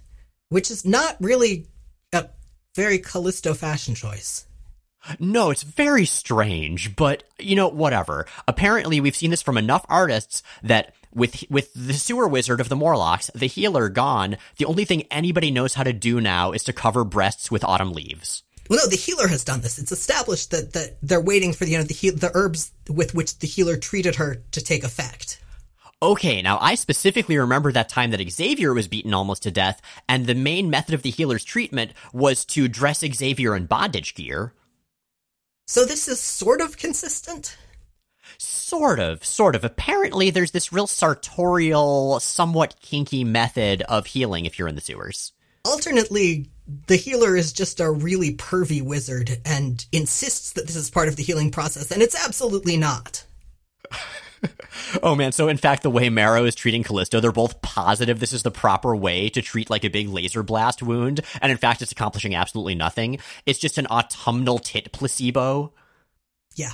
[0.49, 1.67] which is not really
[2.11, 2.27] a
[2.75, 4.45] very Callisto fashion choice.
[5.19, 8.25] No, it's very strange, but you know, whatever.
[8.47, 12.75] Apparently, we've seen this from enough artists that with with the sewer wizard of the
[12.75, 16.73] Morlocks, the healer gone, the only thing anybody knows how to do now is to
[16.73, 18.43] cover breasts with autumn leaves.
[18.69, 19.79] Well, no, the healer has done this.
[19.79, 23.15] It's established that, that they're waiting for the, you know the he- the herbs with
[23.15, 25.41] which the healer treated her to take effect.
[26.01, 30.25] Okay, now I specifically remember that time that Xavier was beaten almost to death, and
[30.25, 34.53] the main method of the healer's treatment was to dress Xavier in bondage gear.
[35.69, 37.55] So this is sort of consistent?
[38.39, 39.63] Sort of, sort of.
[39.63, 45.31] Apparently, there's this real sartorial, somewhat kinky method of healing if you're in the sewers.
[45.65, 46.49] Alternately,
[46.87, 51.17] the healer is just a really pervy wizard and insists that this is part of
[51.17, 53.23] the healing process, and it's absolutely not.
[55.03, 58.33] oh man, so in fact, the way Marrow is treating Callisto, they're both positive this
[58.33, 61.81] is the proper way to treat like a big laser blast wound, and in fact,
[61.81, 63.19] it's accomplishing absolutely nothing.
[63.45, 65.73] It's just an autumnal tit placebo.
[66.55, 66.71] Yeah.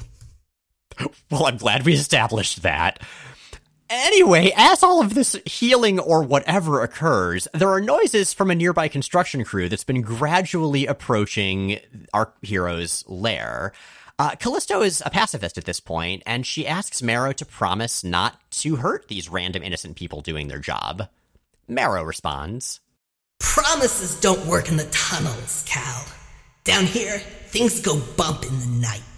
[1.30, 3.02] Well, I'm glad we established that.
[3.90, 8.88] Anyway, as all of this healing or whatever occurs, there are noises from a nearby
[8.88, 11.80] construction crew that's been gradually approaching
[12.14, 13.74] our hero's lair.
[14.18, 18.40] Uh, Callisto is a pacifist at this point, and she asks Marrow to promise not
[18.50, 21.10] to hurt these random innocent people doing their job.
[21.68, 22.80] Marrow responds
[23.40, 26.06] Promises don't work in the tunnels, Cal.
[26.64, 29.15] Down here, things go bump in the night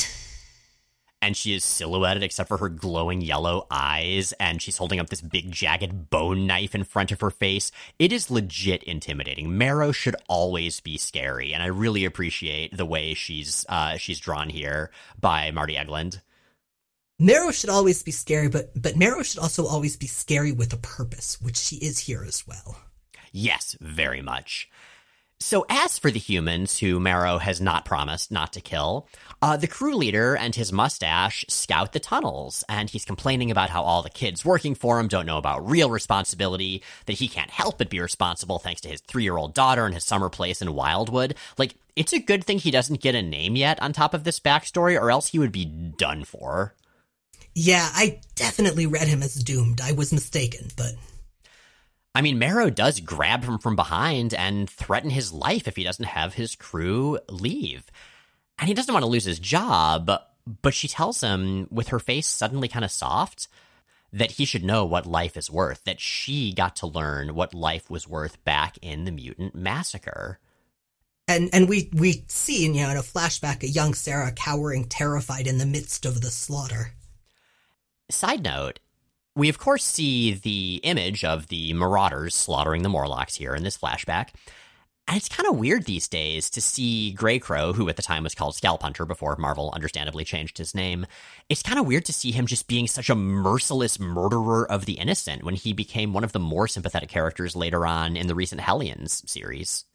[1.22, 5.22] and she is silhouetted except for her glowing yellow eyes and she's holding up this
[5.22, 7.72] big jagged bone knife in front of her face.
[8.00, 9.58] It is legit intimidating.
[9.58, 14.50] Marrow should always be scary and i really appreciate the way she's uh, she's drawn
[14.50, 16.22] here by marty egeland
[17.20, 20.78] marrow should always be scary but but marrow should also always be scary with a
[20.78, 22.78] purpose which she is here as well.
[23.32, 24.70] Yes very much.
[25.40, 29.08] So, as for the humans who Marrow has not promised not to kill,
[29.42, 33.84] uh, the crew leader and his mustache scout the tunnels, and he's complaining about how
[33.84, 37.78] all the kids working for him don't know about real responsibility, that he can't help
[37.78, 40.74] but be responsible thanks to his three year old daughter and his summer place in
[40.74, 41.36] Wildwood.
[41.58, 44.40] Like, it's a good thing he doesn't get a name yet on top of this
[44.40, 46.74] backstory, or else he would be done for.
[47.54, 49.82] Yeah, I definitely read him as doomed.
[49.82, 50.94] I was mistaken, but
[52.14, 56.06] I mean, Marrow does grab him from behind and threaten his life if he doesn't
[56.06, 57.92] have his crew leave.
[58.60, 60.10] And he doesn't want to lose his job,
[60.62, 63.48] but she tells him, with her face suddenly kind of soft,
[64.14, 67.90] that he should know what life is worth, that she got to learn what life
[67.90, 70.40] was worth back in the mutant massacre.
[71.28, 75.46] And and we we see, you know, in a flashback a young Sarah cowering terrified
[75.46, 76.94] in the midst of the slaughter.
[78.10, 78.80] Side note,
[79.36, 83.78] we, of course, see the image of the Marauders slaughtering the Morlocks here in this
[83.78, 84.30] flashback.
[85.08, 88.24] And it's kind of weird these days to see Grey Crow, who at the time
[88.24, 91.06] was called Scalp Hunter before Marvel understandably changed his name.
[91.48, 94.94] It's kind of weird to see him just being such a merciless murderer of the
[94.94, 98.60] innocent when he became one of the more sympathetic characters later on in the recent
[98.60, 99.86] Hellions series.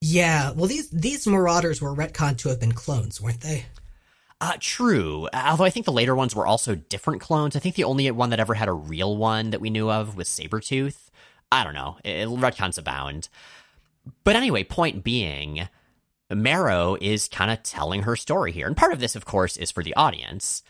[0.00, 3.66] Yeah, well, these these Marauders were retconned to have been clones, weren't they?
[4.40, 5.28] Uh, true.
[5.34, 7.56] Although I think the later ones were also different clones.
[7.56, 10.16] I think the only one that ever had a real one that we knew of
[10.16, 11.10] was Sabretooth.
[11.50, 11.96] I don't know.
[12.04, 13.28] It, retcons abound.
[14.24, 15.68] But anyway, point being,
[16.30, 18.66] Marrow is kind of telling her story here.
[18.66, 20.62] And part of this, of course, is for the audience.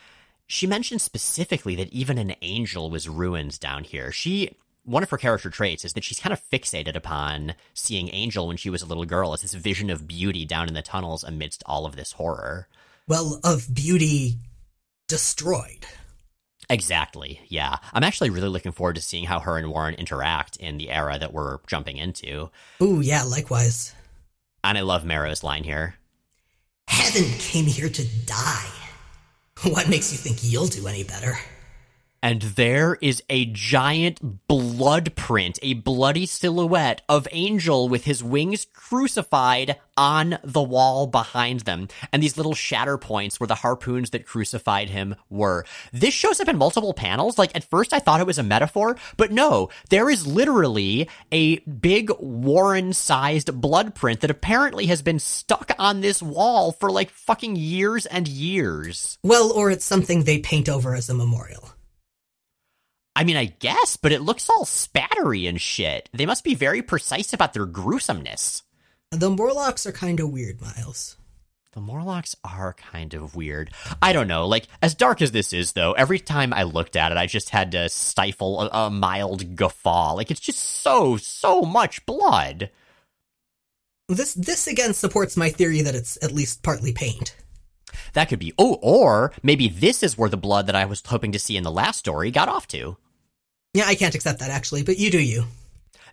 [0.47, 4.13] She mentions specifically that even an angel was ruined down here.
[4.13, 8.47] She one of her character traits is that she's kind of fixated upon seeing Angel
[8.47, 11.23] when she was a little girl as this vision of beauty down in the tunnels
[11.23, 12.69] amidst all of this horror
[13.09, 14.37] well, of beauty
[15.09, 15.87] destroyed.
[16.71, 17.41] Exactly.
[17.49, 17.77] Yeah.
[17.93, 21.19] I'm actually really looking forward to seeing how her and Warren interact in the era
[21.19, 22.51] that we're jumping into.
[22.83, 23.95] Ooh, yeah, likewise.
[24.63, 25.95] And I love Marrow's line here.
[26.89, 28.71] Heaven came here to die.
[29.63, 31.39] What makes you think you'll do any better?
[32.23, 38.67] And there is a giant blood print, a bloody silhouette of Angel with his wings
[38.73, 44.27] crucified on the wall behind them, and these little shatter points where the harpoons that
[44.27, 45.65] crucified him were.
[45.93, 47.37] This shows up in multiple panels.
[47.37, 51.59] Like, at first I thought it was a metaphor, but no, there is literally a
[51.59, 57.11] big Warren sized blood print that apparently has been stuck on this wall for like
[57.11, 59.19] fucking years and years.
[59.23, 61.73] Well, or it's something they paint over as a memorial.
[63.19, 66.09] I mean, I guess, but it looks all spattery and shit.
[66.13, 68.63] They must be very precise about their gruesomeness.
[69.11, 71.17] The Morlocks are kind of weird, Miles.
[71.73, 73.73] The Morlocks are kind of weird.
[74.01, 74.47] I don't know.
[74.47, 77.51] Like, as dark as this is, though, every time I looked at it, I just
[77.51, 80.15] had to stifle a, a mild guffaw.
[80.15, 82.71] Like, it's just so, so much blood.
[84.09, 87.35] This, this again supports my theory that it's at least partly paint.
[88.13, 88.53] That could be.
[88.57, 91.65] Oh, or maybe this is where the blood that I was hoping to see in
[91.65, 92.97] the last story got off to.
[93.79, 95.45] Yeah, I can't accept that actually, but you do you.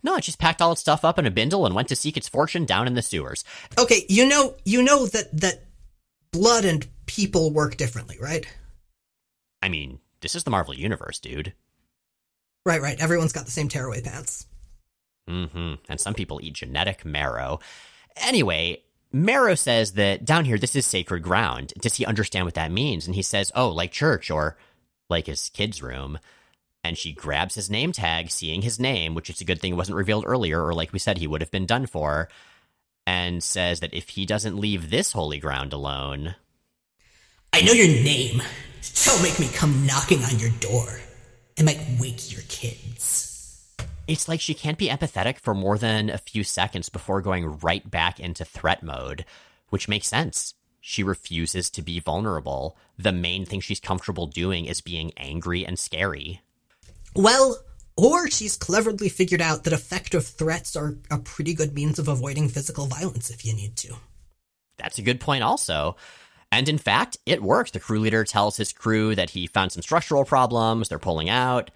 [0.04, 2.16] No, it just packed all its stuff up in a bindle and went to seek
[2.16, 3.44] its fortune down in the sewers.
[3.76, 5.64] Okay, you know, you know that that
[6.30, 8.46] blood and people work differently, right?
[9.64, 11.54] I mean, this is the Marvel Universe, dude.
[12.68, 13.02] Right, right.
[13.02, 14.46] Everyone's got the same tearaway pants.
[15.28, 15.74] Mm-hmm.
[15.90, 17.62] And some people eat genetic marrow.
[18.18, 21.74] Anyway, Marrow says that down here, this is sacred ground.
[21.80, 23.08] Does he understand what that means?
[23.08, 24.56] And he says, oh, like church or
[25.10, 26.20] like his kid's room
[26.86, 29.76] and she grabs his name tag, seeing his name, which is a good thing it
[29.76, 32.30] wasn't revealed earlier, or like we said, he would have been done for,
[33.08, 36.36] and says that if he doesn't leave this holy ground alone.
[37.54, 38.40] I know your name.
[39.04, 41.00] Don't make me come knocking on your door.
[41.58, 43.76] It might wake your kids.
[44.08, 47.90] It's like she can't be empathetic for more than a few seconds before going right
[47.90, 49.26] back into threat mode,
[49.70, 50.54] which makes sense.
[50.82, 52.78] She refuses to be vulnerable.
[52.96, 56.42] The main thing she's comfortable doing is being angry and scary.
[57.16, 57.58] Well,
[57.98, 62.50] or she's cleverly figured out that effective threats are a pretty good means of avoiding
[62.50, 63.96] physical violence if you need to.
[64.78, 65.96] That's a good point, also.
[66.52, 67.72] And in fact, it works.
[67.72, 71.72] The crew leader tells his crew that he found some structural problems, they're pulling out,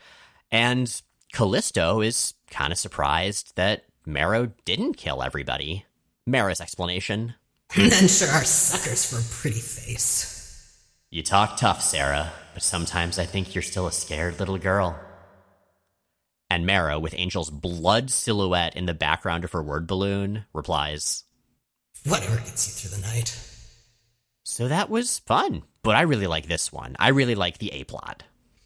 [0.52, 1.02] and
[1.34, 5.86] Callisto is kind of surprised that Marrow didn't kill everybody.
[6.26, 7.36] Marrow's explanation.
[7.78, 10.36] Men sure are suckers for a pretty face.
[11.12, 15.00] You talk tough, Sarah, but sometimes I think you're still a scared little girl
[16.50, 21.24] and Marrow, with Angel's blood silhouette in the background of her word balloon, replies,
[22.06, 23.38] Whatever gets you through the night.
[24.44, 26.96] So that was fun, but I really like this one.
[27.00, 28.24] I really like the A plot.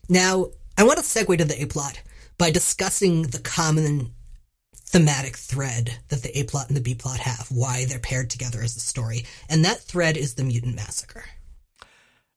[0.08, 2.02] Now, I want to segue to the A plot
[2.38, 4.14] by discussing the common
[4.76, 8.62] thematic thread that the A plot and the B plot have, why they're paired together
[8.62, 9.26] as a story.
[9.50, 11.26] And that thread is the mutant massacre.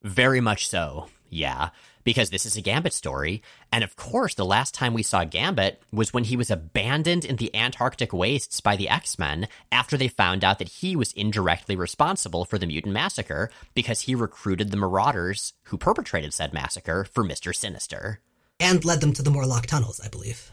[0.02, 1.70] Very much so, yeah
[2.06, 3.42] because this is a Gambit story.
[3.72, 7.34] And of course, the last time we saw Gambit was when he was abandoned in
[7.34, 11.74] the Antarctic wastes by the X Men after they found out that he was indirectly
[11.74, 17.24] responsible for the mutant massacre because he recruited the Marauders who perpetrated said massacre for
[17.24, 17.52] Mr.
[17.52, 18.20] Sinister.
[18.60, 20.52] And led them to the Morlock tunnels, I believe.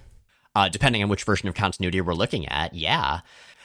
[0.56, 3.20] Uh, depending on which version of continuity we're looking at, yeah.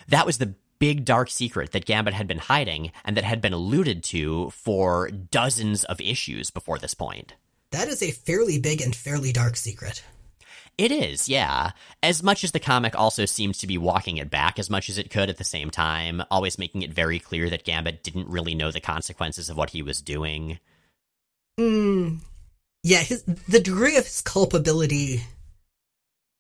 [0.09, 3.55] That was the big dark secret that Gambit had been hiding and that had been
[3.55, 7.35] alluded to for dozens of issues before this point.
[7.73, 10.03] That is a fairly big and fairly dark secret.
[10.79, 11.73] It is, yeah.
[12.03, 14.97] As much as the comic also seems to be walking it back as much as
[14.97, 18.55] it could at the same time, always making it very clear that Gambit didn't really
[18.55, 20.61] know the consequences of what he was doing.
[21.59, 22.19] Hmm.
[22.85, 25.25] Yeah, his, the degree of his culpability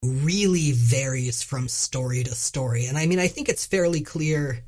[0.05, 2.87] really varies from story to story.
[2.87, 4.63] And I mean, I think it's fairly clear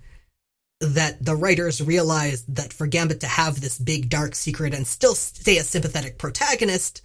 [0.81, 5.15] that the writers realized that for Gambit to have this big dark secret and still
[5.15, 7.03] stay a sympathetic protagonist,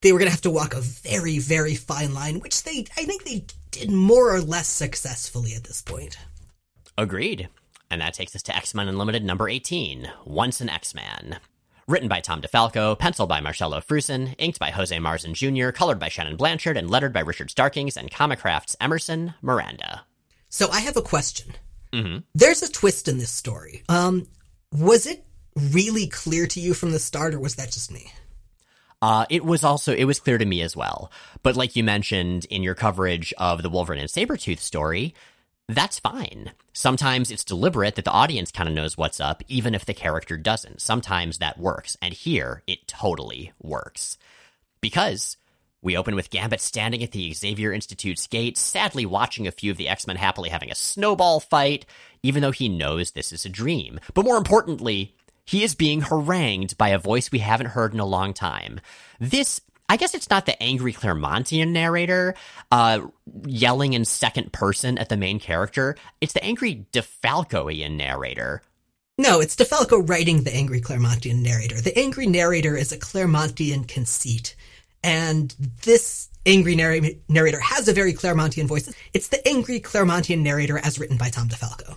[0.00, 3.04] they were going to have to walk a very, very fine line, which they, I
[3.04, 6.16] think they did more or less successfully at this point.
[6.96, 7.48] Agreed.
[7.90, 11.38] And that takes us to X Men Unlimited number 18, Once an X Man.
[11.86, 16.10] Written by Tom DeFalco, penciled by Marcelo Frusin, inked by Jose Marzan Jr., colored by
[16.10, 20.04] Shannon Blanchard, and lettered by Richard Starkings and Comicraft's Emerson Miranda.
[20.50, 21.54] So I have a question.
[21.92, 22.18] Mm-hmm.
[22.34, 23.82] There's a twist in this story.
[23.88, 24.26] Um,
[24.72, 25.24] was it
[25.54, 28.12] really clear to you from the start, or was that just me?
[29.00, 31.10] Uh, it was also it was clear to me as well.
[31.42, 35.14] But like you mentioned in your coverage of the Wolverine and Sabretooth story,
[35.68, 36.52] that's fine.
[36.72, 40.36] Sometimes it's deliberate that the audience kind of knows what's up, even if the character
[40.36, 40.80] doesn't.
[40.80, 44.18] Sometimes that works, and here it totally works.
[44.80, 45.36] Because
[45.82, 49.76] we open with Gambit standing at the Xavier Institute's gate, sadly watching a few of
[49.76, 51.86] the X Men happily having a snowball fight,
[52.22, 54.00] even though he knows this is a dream.
[54.14, 55.14] But more importantly,
[55.48, 58.80] He is being harangued by a voice we haven't heard in a long time.
[59.18, 62.34] This I guess it's not the angry Claremontian narrator
[62.70, 63.00] uh,
[63.46, 65.96] yelling in second person at the main character.
[66.20, 68.60] It's the angry DeFalcoian narrator.
[69.16, 71.80] No, it's DeFalco writing the angry Claremontian narrator.
[71.80, 74.54] The angry narrator is a Claremontian conceit.
[75.02, 78.92] And this angry narr- narrator has a very Claremontian voice.
[79.14, 81.96] It's the angry Claremontian narrator as written by Tom DeFalco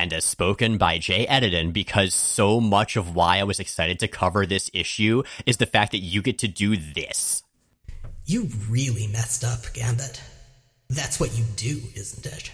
[0.00, 4.08] and as spoken by Jay Edidin because so much of why I was excited to
[4.08, 7.42] cover this issue is the fact that you get to do this.
[8.24, 10.22] You really messed up, Gambit.
[10.88, 12.50] That's what you do, isn't it?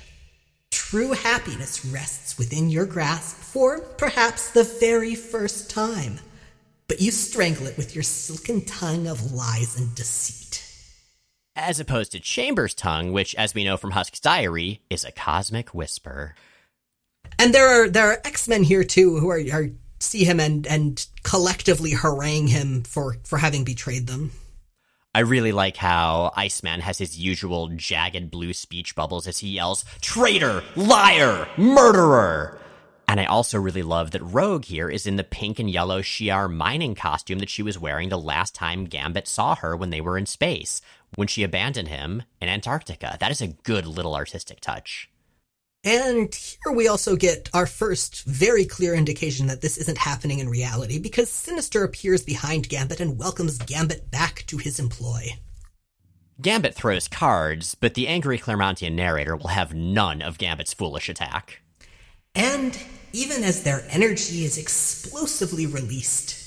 [0.72, 6.18] True happiness rests within your grasp for perhaps the very first time,
[6.88, 10.62] but you strangle it with your silken tongue of lies and deceit.
[11.54, 15.74] As opposed to Chambers' tongue, which, as we know from Husk's diary, is a cosmic
[15.74, 16.34] whisper.
[17.38, 20.66] And there are there are X Men here too who are, are see him and
[20.66, 24.32] and collectively harangue him for for having betrayed them.
[25.14, 29.82] I really like how Iceman has his usual jagged blue speech bubbles as he yells,
[30.02, 30.62] Traitor!
[30.76, 31.48] Liar!
[31.56, 32.60] Murderer!
[33.08, 36.52] And I also really love that Rogue here is in the pink and yellow Shi'ar
[36.52, 40.18] mining costume that she was wearing the last time Gambit saw her when they were
[40.18, 40.80] in space,
[41.14, 43.16] when she abandoned him in Antarctica.
[43.20, 45.08] That is a good little artistic touch.
[45.84, 50.48] And here we also get our first very clear indication that this isn't happening in
[50.48, 55.28] reality because Sinister appears behind Gambit and welcomes Gambit back to his employ.
[56.42, 61.60] Gambit throws cards, but the angry Claremontian narrator will have none of Gambit's foolish attack.
[62.34, 62.76] And
[63.12, 66.42] even as their energy is explosively released,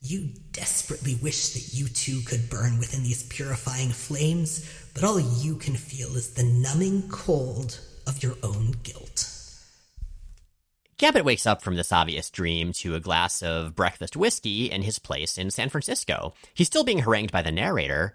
[0.00, 5.56] you desperately wish that you too could burn within these purifying flames, but all you
[5.56, 9.30] can feel is the numbing cold of your own guilt.
[10.96, 14.98] Gambit wakes up from this obvious dream to a glass of breakfast whiskey in his
[14.98, 16.34] place in San Francisco.
[16.54, 18.14] He's still being harangued by the narrator,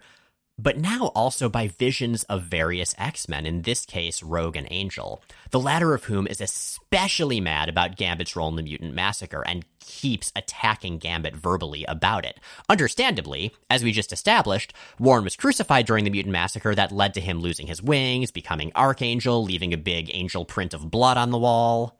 [0.62, 5.60] but now also by visions of various X-Men, in this case, Rogue and Angel, the
[5.60, 10.32] latter of whom is especially mad about Gambit's role in the Mutant Massacre and keeps
[10.36, 12.38] attacking Gambit verbally about it.
[12.68, 17.20] Understandably, as we just established, Warren was crucified during the Mutant Massacre that led to
[17.20, 21.38] him losing his wings, becoming Archangel, leaving a big angel print of blood on the
[21.38, 21.98] wall.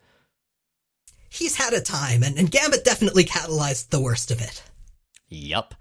[1.30, 4.64] He's had a time, and, and Gambit definitely catalyzed the worst of it.
[5.28, 5.74] Yup.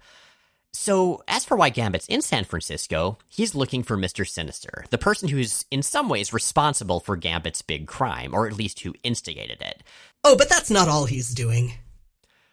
[0.72, 4.26] So, as for why Gambit's in San Francisco, he's looking for Mr.
[4.26, 8.80] Sinister, the person who's in some ways responsible for Gambit's big crime, or at least
[8.80, 9.82] who instigated it.
[10.22, 11.74] Oh, but that's not all he's doing.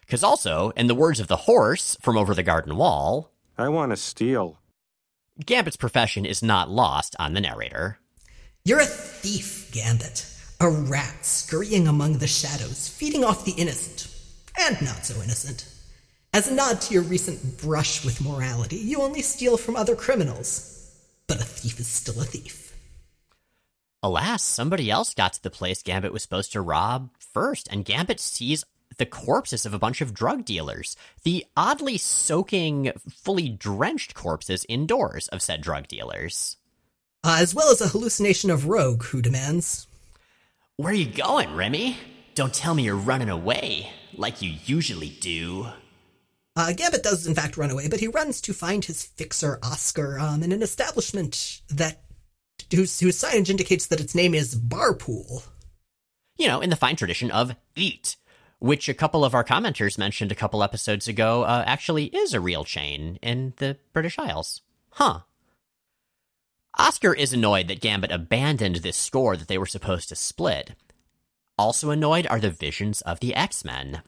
[0.00, 3.92] Because also, in the words of the horse from over the garden wall, I want
[3.92, 4.58] to steal.
[5.44, 7.98] Gambit's profession is not lost on the narrator.
[8.64, 10.26] You're a thief, Gambit.
[10.60, 14.12] A rat scurrying among the shadows, feeding off the innocent,
[14.58, 15.72] and not so innocent.
[16.38, 20.96] As a nod to your recent brush with morality, you only steal from other criminals.
[21.26, 22.76] But a thief is still a thief.
[24.04, 28.20] Alas, somebody else got to the place Gambit was supposed to rob first, and Gambit
[28.20, 28.64] sees
[28.98, 30.94] the corpses of a bunch of drug dealers.
[31.24, 36.56] The oddly soaking, fully drenched corpses indoors of said drug dealers.
[37.24, 39.88] Uh, as well as a hallucination of Rogue, who demands,
[40.76, 41.96] Where are you going, Remy?
[42.36, 45.66] Don't tell me you're running away, like you usually do.
[46.58, 50.18] Uh, Gambit does, in fact, run away, but he runs to find his fixer, Oscar,
[50.18, 52.02] um, in an establishment that
[52.74, 55.46] whose, whose signage indicates that its name is Barpool.
[56.36, 58.16] You know, in the fine tradition of Eat,
[58.58, 62.40] which a couple of our commenters mentioned a couple episodes ago uh, actually is a
[62.40, 64.62] real chain in the British Isles.
[64.90, 65.20] Huh.
[66.76, 70.72] Oscar is annoyed that Gambit abandoned this score that they were supposed to split.
[71.56, 74.02] Also annoyed are the visions of the X Men.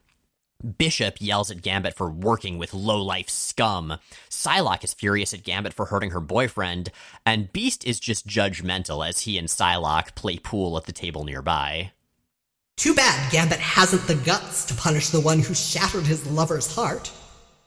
[0.77, 3.97] Bishop yells at Gambit for working with low-life scum.
[4.29, 6.91] Psylocke is furious at Gambit for hurting her boyfriend,
[7.25, 11.91] and Beast is just judgmental as he and Psylocke play pool at the table nearby.
[12.77, 17.11] Too bad Gambit hasn't the guts to punish the one who shattered his lover's heart.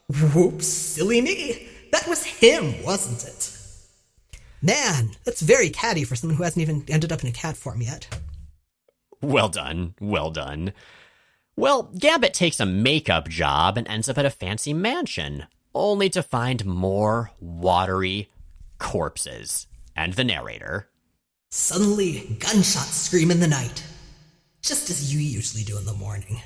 [0.09, 1.69] Whoops, silly me.
[1.93, 3.51] That was him, wasn't it?
[4.61, 7.83] Man, that's very catty for someone who hasn't even ended up in a cat form
[7.83, 8.19] yet.
[9.21, 10.73] Well done, well done.
[11.57, 16.23] Well, Gambit takes a makeup job and ends up at a fancy mansion, only to
[16.23, 18.31] find more watery
[18.79, 19.67] corpses.
[19.97, 20.89] And the narrator.
[21.51, 23.85] Suddenly, gunshots scream in the night,
[24.61, 26.43] just as you usually do in the morning.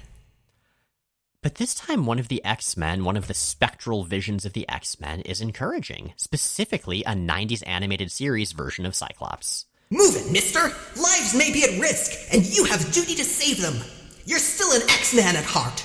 [1.41, 4.69] But this time, one of the X Men, one of the spectral visions of the
[4.69, 9.65] X Men, is encouraging, specifically a 90s animated series version of Cyclops.
[9.89, 10.61] Move it, mister!
[11.01, 13.81] Lives may be at risk, and you have duty to save them!
[14.29, 15.83] You're still an X Man at heart!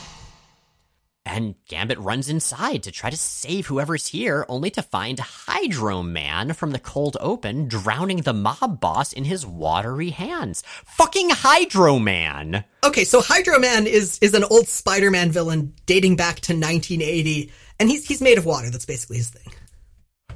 [1.26, 6.52] And Gambit runs inside to try to save whoever's here, only to find Hydro Man
[6.52, 10.62] from the cold open drowning the mob boss in his watery hands.
[10.68, 12.66] Fucking Hydro Man!
[12.84, 17.90] Okay, so Hydro Man is is an old Spider-Man villain dating back to 1980, and
[17.90, 18.70] he's he's made of water.
[18.70, 19.54] That's basically his thing.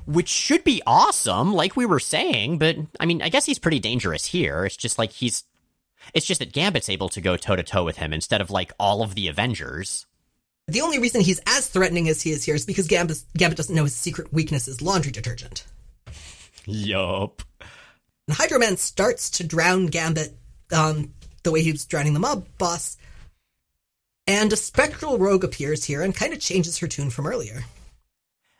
[0.06, 3.80] Which should be awesome, like we were saying, but I mean, I guess he's pretty
[3.80, 4.64] dangerous here.
[4.64, 5.44] It's just like he's.
[6.14, 8.72] It's just that Gambit's able to go toe to toe with him instead of like
[8.80, 10.06] all of the Avengers.
[10.68, 13.76] The only reason he's as threatening as he is here is because Gambit, Gambit doesn't
[13.76, 15.66] know his secret weakness is laundry detergent.
[16.66, 17.42] Yup.
[18.28, 20.36] And Hydro Man starts to drown Gambit
[20.74, 22.98] um, the way he was drowning the mob boss,
[24.28, 27.64] and a spectral rogue appears here and kind of changes her tune from earlier.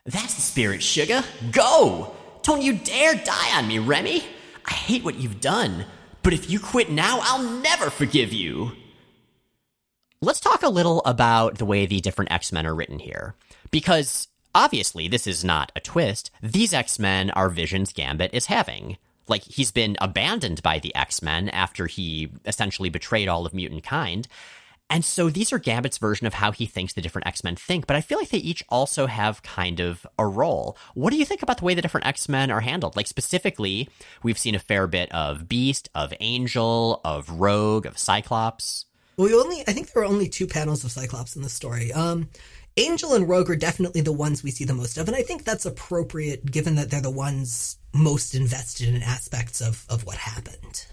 [0.06, 1.24] That's the spirit, Sugar.
[1.52, 2.16] Go!
[2.44, 4.24] Don't you dare die on me, Remy!
[4.66, 5.86] I hate what you've done,
[6.28, 8.74] but if you quit now, I'll never forgive you!
[10.20, 13.36] Let's talk a little about the way the different X Men are written here.
[13.72, 16.30] Because obviously, this is not a twist.
[16.44, 18.98] These X Men are Vision's Gambit is having.
[19.30, 23.86] Like, he's been abandoned by the X Men after he essentially betrayed all of mutant
[23.86, 24.28] kind.
[24.90, 27.88] And so these are Gambit's version of how he thinks the different X Men think,
[27.88, 30.78] but I feel like they each also have kind of a role.
[30.94, 32.96] What do you think about the way the different X Men are handled?
[32.96, 33.90] Like, specifically,
[34.24, 38.86] we've seen a fair bit of Beast, of Angel, of Rogue, of Cyclops.
[39.18, 41.92] We only I think there are only two panels of Cyclops in the story.
[41.92, 42.30] Um,
[42.78, 45.44] Angel and Rogue are definitely the ones we see the most of, and I think
[45.44, 50.86] that's appropriate given that they're the ones most invested in aspects of of what happened.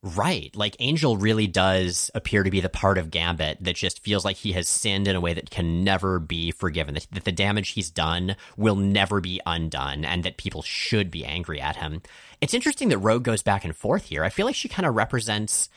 [0.00, 0.54] Right.
[0.54, 4.36] Like Angel really does appear to be the part of Gambit that just feels like
[4.36, 7.70] he has sinned in a way that can never be forgiven, that, that the damage
[7.70, 12.00] he's done will never be undone, and that people should be angry at him.
[12.40, 14.22] It's interesting that Rogue goes back and forth here.
[14.22, 15.68] I feel like she kind of represents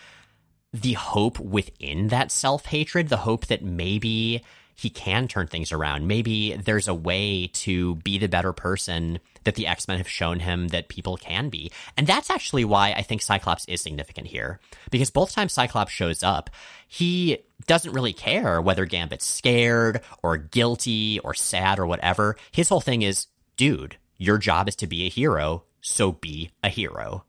[0.72, 4.44] the hope within that self hatred, the hope that maybe
[4.82, 6.08] he can turn things around.
[6.08, 10.40] Maybe there's a way to be the better person that the X Men have shown
[10.40, 11.72] him that people can be.
[11.96, 14.60] And that's actually why I think Cyclops is significant here.
[14.90, 16.50] Because both times Cyclops shows up,
[16.88, 22.36] he doesn't really care whether Gambit's scared or guilty or sad or whatever.
[22.52, 23.28] His whole thing is,
[23.58, 27.24] dude, your job is to be a hero, so be a hero.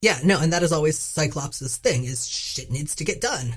[0.00, 3.54] Yeah, no, and that is always Cyclops' thing is shit needs to get done.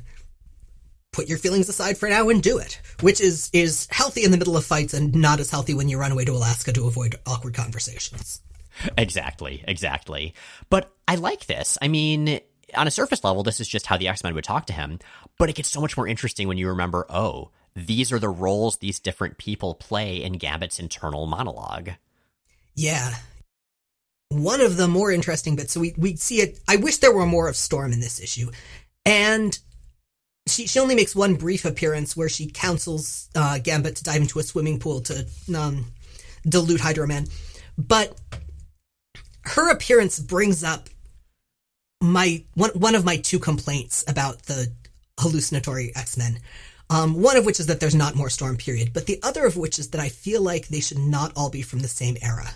[1.16, 2.82] Put your feelings aside for now and do it.
[3.00, 5.98] Which is is healthy in the middle of fights and not as healthy when you
[5.98, 8.42] run away to Alaska to avoid awkward conversations.
[8.98, 10.34] Exactly, exactly.
[10.70, 11.78] But I like this.
[11.82, 12.42] I mean,
[12.76, 15.00] on a surface level, this is just how the X Men would talk to him.
[15.38, 18.78] But it gets so much more interesting when you remember, oh, these are the roles
[18.78, 21.92] these different people play in Gambit's internal monologue.
[22.76, 23.14] Yeah,
[24.30, 25.72] one of the more interesting bits.
[25.74, 26.60] So we, we see it.
[26.68, 28.52] I wish there were more of Storm in this issue.
[29.06, 29.58] And
[30.48, 34.40] she, she only makes one brief appearance where she counsels uh, Gambit to dive into
[34.40, 35.26] a swimming pool to
[35.56, 35.86] um,
[36.48, 37.28] dilute Hydro Man.
[37.78, 38.20] But
[39.44, 40.90] her appearance brings up
[42.02, 44.72] my one one of my two complaints about the
[45.20, 46.40] hallucinatory X Men.
[46.90, 48.92] Um, one of which is that there's not more Storm, period.
[48.94, 51.64] But the other of which is that I feel like they should not all be
[51.64, 52.48] from the same era.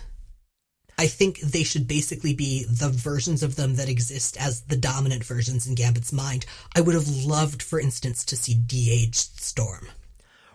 [1.00, 5.24] I think they should basically be the versions of them that exist as the dominant
[5.24, 6.44] versions in Gambit's mind.
[6.76, 9.88] I would have loved, for instance, to see de-aged Storm.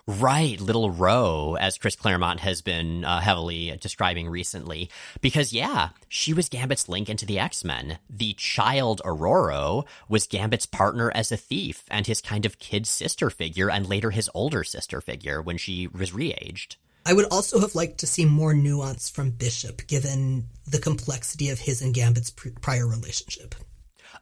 [0.05, 4.91] Right, Little Ro, as Chris Claremont has been uh, heavily describing recently.
[5.19, 7.97] Because, yeah, she was Gambit's link into the X Men.
[8.07, 13.31] The child Ororo was Gambit's partner as a thief and his kind of kid sister
[13.31, 16.77] figure, and later his older sister figure when she was re aged.
[17.05, 21.59] I would also have liked to see more nuance from Bishop, given the complexity of
[21.59, 23.53] his and Gambit's prior relationship.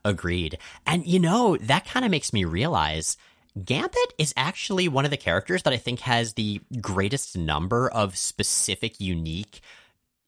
[0.04, 0.58] Agreed.
[0.86, 3.16] And you know, that kind of makes me realize
[3.64, 8.18] Gambit is actually one of the characters that I think has the greatest number of
[8.18, 9.62] specific, unique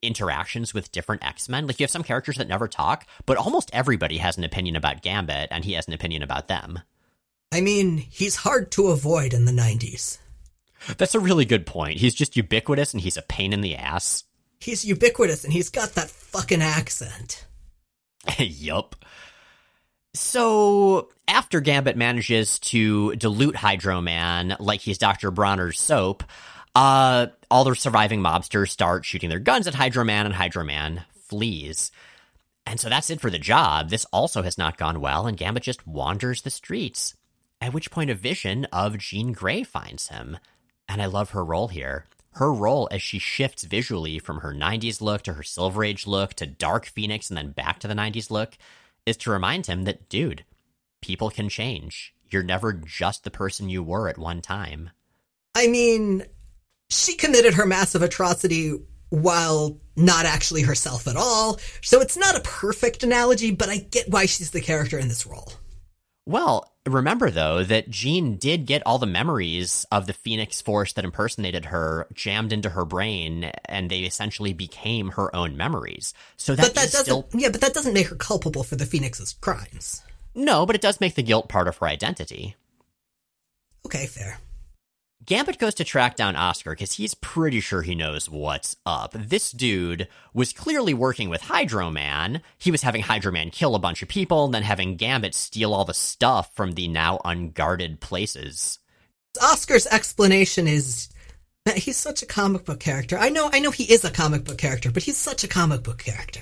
[0.01, 1.67] interactions with different X Men.
[1.67, 5.01] Like, you have some characters that never talk, but almost everybody has an opinion about
[5.01, 6.79] Gambit, and he has an opinion about them.
[7.51, 10.19] I mean, he's hard to avoid in the 90s.
[10.97, 11.99] That's a really good point.
[11.99, 14.23] He's just ubiquitous and he's a pain in the ass.
[14.59, 17.45] He's ubiquitous and he's got that fucking accent.
[18.37, 18.95] yup.
[20.13, 25.29] So, after Gambit manages to dilute Hydro Man like he's Dr.
[25.29, 26.23] Bronner's soap,
[26.73, 31.03] uh, all the surviving mobsters start shooting their guns at Hydro Man, and Hydro Man
[31.27, 31.91] flees.
[32.65, 33.89] And so that's it for the job.
[33.89, 37.15] This also has not gone well, and Gambit just wanders the streets.
[37.61, 40.37] At which point, a vision of Jean Grey finds him.
[40.87, 42.05] And I love her role here.
[42.31, 46.33] Her role as she shifts visually from her 90s look to her Silver Age look
[46.35, 48.57] to Dark Phoenix and then back to the 90s look
[49.05, 50.43] is to remind him that, dude,
[51.01, 52.13] people can change.
[52.29, 54.89] You're never just the person you were at one time.
[55.55, 56.25] I mean,
[56.89, 58.79] she committed her massive atrocity
[59.09, 61.59] while not actually herself at all.
[61.81, 65.25] So it's not a perfect analogy, but I get why she's the character in this
[65.25, 65.53] role.
[66.27, 71.05] Well, remember though that Jean did get all the memories of the Phoenix Force that
[71.05, 76.13] impersonated her jammed into her brain, and they essentially became her own memories.
[76.37, 78.85] So that, but that doesn't, still yeah, but that doesn't make her culpable for the
[78.85, 80.01] Phoenix's crimes.
[80.33, 82.55] no, but it does make the guilt part of her identity.
[83.85, 84.39] Okay, fair.
[85.25, 89.13] Gambit goes to track down Oscar because he's pretty sure he knows what's up.
[89.13, 92.41] This dude was clearly working with Hydro Man.
[92.59, 95.73] He was having Hydro Man kill a bunch of people, and then having Gambit steal
[95.73, 98.77] all the stuff from the now unguarded places.
[99.41, 101.09] Oscar's explanation is
[101.65, 103.17] man, he's such a comic book character.
[103.17, 105.81] I know, I know he is a comic book character, but he's such a comic
[105.81, 106.41] book character.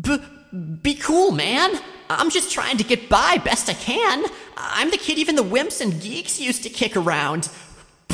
[0.00, 0.22] B-
[0.80, 1.70] be cool, man.
[2.08, 4.24] I'm just trying to get by best I can.
[4.56, 7.50] I'm the kid even the wimps and geeks used to kick around.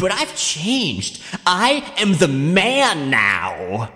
[0.00, 1.22] But I've changed.
[1.44, 3.90] I am the man now.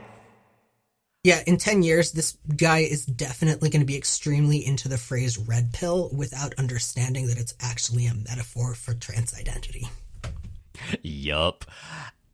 [1.22, 5.38] Yeah, in 10 years, this guy is definitely going to be extremely into the phrase
[5.38, 9.86] red pill without understanding that it's actually a metaphor for trans identity.
[11.03, 11.64] Yup.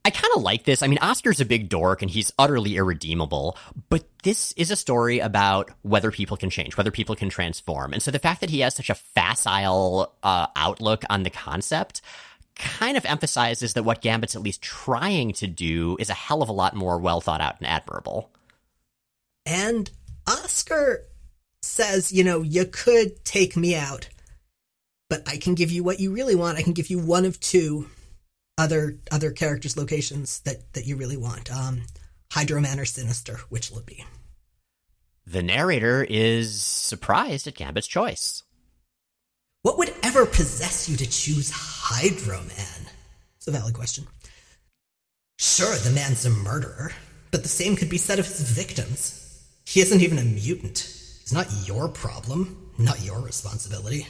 [0.06, 0.82] I kind of like this.
[0.82, 3.58] I mean, Oscar's a big dork and he's utterly irredeemable,
[3.90, 7.92] but this is a story about whether people can change, whether people can transform.
[7.92, 12.00] And so the fact that he has such a facile uh, outlook on the concept
[12.59, 16.48] kind of emphasizes that what Gambit's at least trying to do is a hell of
[16.48, 18.30] a lot more well thought out and admirable.
[19.46, 19.90] And
[20.26, 21.04] Oscar
[21.62, 24.09] says, you know, you could take me out,
[25.09, 26.59] but I can give you what you really want.
[26.59, 27.88] I can give you one of two
[28.59, 31.50] other other characters' locations that that you really want.
[31.50, 31.82] Um,
[32.30, 34.04] Hydroman or Sinister, which will it be?
[35.26, 38.42] The narrator is surprised at Gambit's choice.
[39.62, 42.86] What would ever possess you to choose Hydro Man?
[43.36, 44.06] It's a valid question.
[45.36, 46.92] Sure, the man's a murderer,
[47.32, 49.44] but the same could be said of his victims.
[49.64, 50.78] He isn't even a mutant.
[51.22, 54.06] It's not your problem, not your responsibility.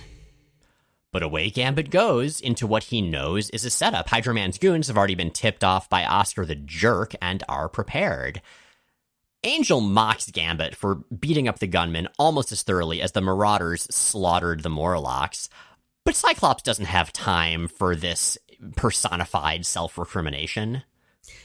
[1.13, 4.11] But away Gambit goes into what he knows is a setup.
[4.11, 8.43] Hydro Man's goons have already been tipped off by Oscar the jerk and are prepared.
[9.45, 14.65] Angel mocks Gambit for beating up the gunmen almost as thoroughly as the Marauders slaughtered
[14.65, 15.49] the Morlocks.
[16.05, 18.37] But Cyclops doesn't have time for this
[18.75, 20.83] personified self recrimination.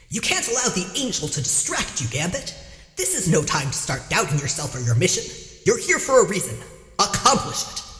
[0.10, 2.56] You can't allow the angel to distract you, Gambit.
[2.96, 5.24] This is no time to start doubting yourself or your mission.
[5.66, 6.58] You're here for a reason.
[7.00, 7.93] Accomplish it.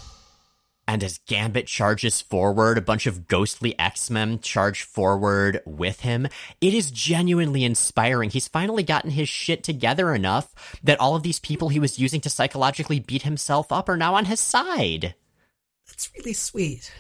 [0.88, 6.28] And as Gambit charges forward, a bunch of ghostly X Men charge forward with him.
[6.60, 8.30] It is genuinely inspiring.
[8.30, 12.20] He's finally gotten his shit together enough that all of these people he was using
[12.22, 15.16] to psychologically beat himself up are now on his side.
[15.88, 16.92] That's really sweet.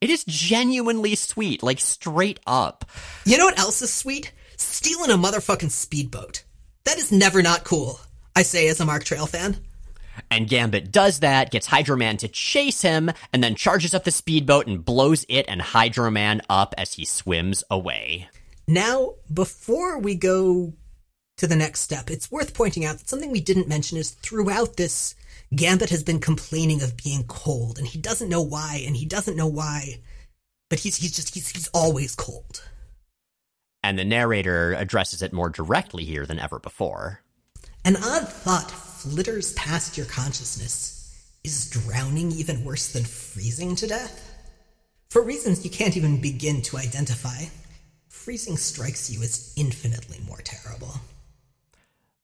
[0.00, 2.84] It is genuinely sweet, like straight up.
[3.24, 4.32] You know what else is sweet?
[4.56, 6.44] Stealing a motherfucking speedboat.
[6.84, 8.00] That is never not cool.
[8.36, 9.56] I say as a Mark Trail fan.
[10.30, 14.66] And Gambit does that, gets Hydro-Man to chase him, and then charges up the speedboat
[14.66, 18.28] and blows it and Hydro-Man up as he swims away.
[18.66, 20.74] Now, before we go
[21.38, 24.76] to the next step, it's worth pointing out that something we didn't mention is throughout
[24.76, 25.14] this,
[25.54, 29.36] Gambit has been complaining of being cold, and he doesn't know why, and he doesn't
[29.36, 30.00] know why,
[30.68, 32.62] but he's he's just he's he's always cold.
[33.82, 37.22] And the narrator addresses it more directly here than ever before.
[37.84, 38.70] An odd thought
[39.00, 41.38] flitters past your consciousness.
[41.42, 44.26] Is drowning even worse than freezing to death?
[45.08, 47.44] For reasons you can't even begin to identify,
[48.08, 51.00] freezing strikes you as infinitely more terrible.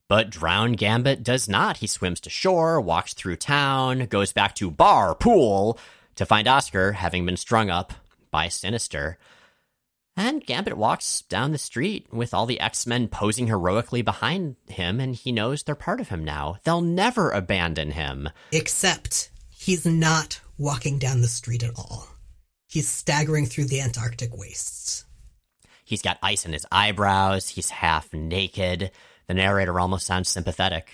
[0.07, 1.79] But Drown Gambit does not.
[1.79, 5.79] He swims to shore, walks through town, goes back to bar, pool,
[6.16, 7.95] to find Oscar having been strung up
[8.31, 9.16] by Sinister.
[10.17, 14.99] And Gambit walks down the street with all the X Men posing heroically behind him,
[14.99, 16.57] and he knows they're part of him now.
[16.64, 18.31] They'll never abandon him.
[18.51, 22.09] Except he's not walking down the street at all.
[22.67, 25.05] He's staggering through the Antarctic wastes.
[25.85, 28.91] He's got ice in his eyebrows, he's half naked.
[29.29, 30.89] The narrator almost sounds sympathetic.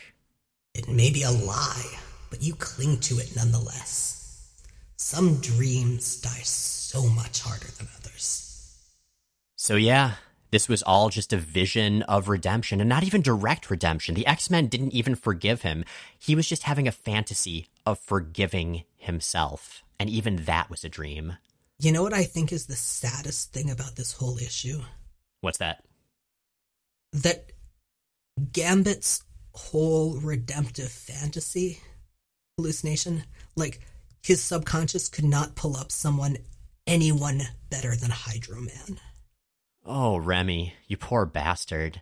[0.74, 1.98] It may be a lie,
[2.28, 4.50] but you cling to it nonetheless.
[4.96, 8.01] Some dreams die so much harder than others.
[9.62, 10.14] So, yeah,
[10.50, 14.16] this was all just a vision of redemption and not even direct redemption.
[14.16, 15.84] The X Men didn't even forgive him.
[16.18, 19.84] He was just having a fantasy of forgiving himself.
[20.00, 21.36] And even that was a dream.
[21.78, 24.80] You know what I think is the saddest thing about this whole issue?
[25.42, 25.84] What's that?
[27.12, 27.52] That
[28.50, 29.22] Gambit's
[29.54, 31.78] whole redemptive fantasy
[32.58, 33.22] hallucination,
[33.54, 33.78] like
[34.24, 36.38] his subconscious could not pull up someone,
[36.84, 38.98] anyone better than Hydro Man.
[39.84, 42.00] Oh, Remy, you poor bastard.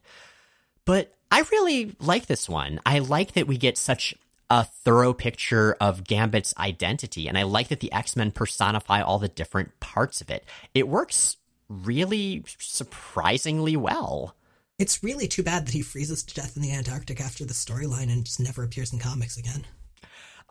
[0.85, 2.81] But I really like this one.
[2.85, 4.14] I like that we get such
[4.51, 9.18] a thorough picture of Gambit's identity, and I like that the X Men personify all
[9.18, 10.45] the different parts of it.
[10.74, 11.37] It works
[11.68, 14.35] really surprisingly well.
[14.78, 18.11] It's really too bad that he freezes to death in the Antarctic after the storyline
[18.11, 19.66] and just never appears in comics again.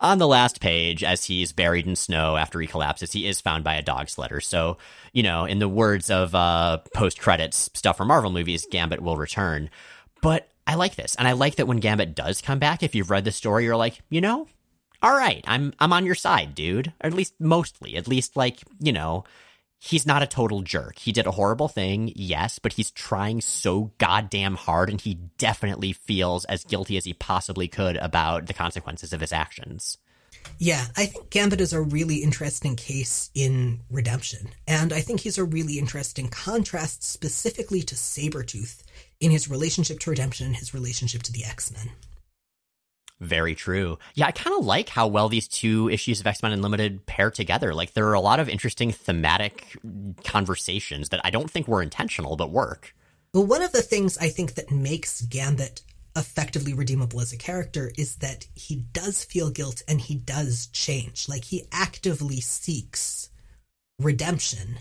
[0.02, 3.64] On the last page, as he's buried in snow after he collapses, he is found
[3.64, 4.42] by a dog sledder.
[4.42, 4.78] So,
[5.12, 9.18] you know, in the words of uh, post credits stuff for Marvel movies, Gambit will
[9.18, 9.68] return.
[10.22, 13.10] But I like this, and I like that when Gambit does come back, if you've
[13.10, 14.46] read the story, you're like, you know,
[15.02, 16.92] all right, I'm I'm on your side, dude.
[17.02, 17.96] Or at least mostly.
[17.96, 19.24] At least like, you know,
[19.80, 20.98] he's not a total jerk.
[20.98, 25.92] He did a horrible thing, yes, but he's trying so goddamn hard and he definitely
[25.92, 29.98] feels as guilty as he possibly could about the consequences of his actions.
[30.58, 34.50] Yeah, I think Gambit is a really interesting case in redemption.
[34.66, 38.82] And I think he's a really interesting contrast specifically to Sabretooth
[39.20, 41.90] in his relationship to redemption and his relationship to the X Men.
[43.20, 43.98] Very true.
[44.14, 47.30] Yeah, I kind of like how well these two issues of X Men Unlimited pair
[47.30, 47.74] together.
[47.74, 49.76] Like, there are a lot of interesting thematic
[50.24, 52.94] conversations that I don't think were intentional, but work.
[53.34, 55.82] Well, one of the things I think that makes Gambit
[56.16, 61.28] effectively redeemable as a character is that he does feel guilt and he does change.
[61.28, 63.28] Like, he actively seeks
[64.00, 64.78] redemption.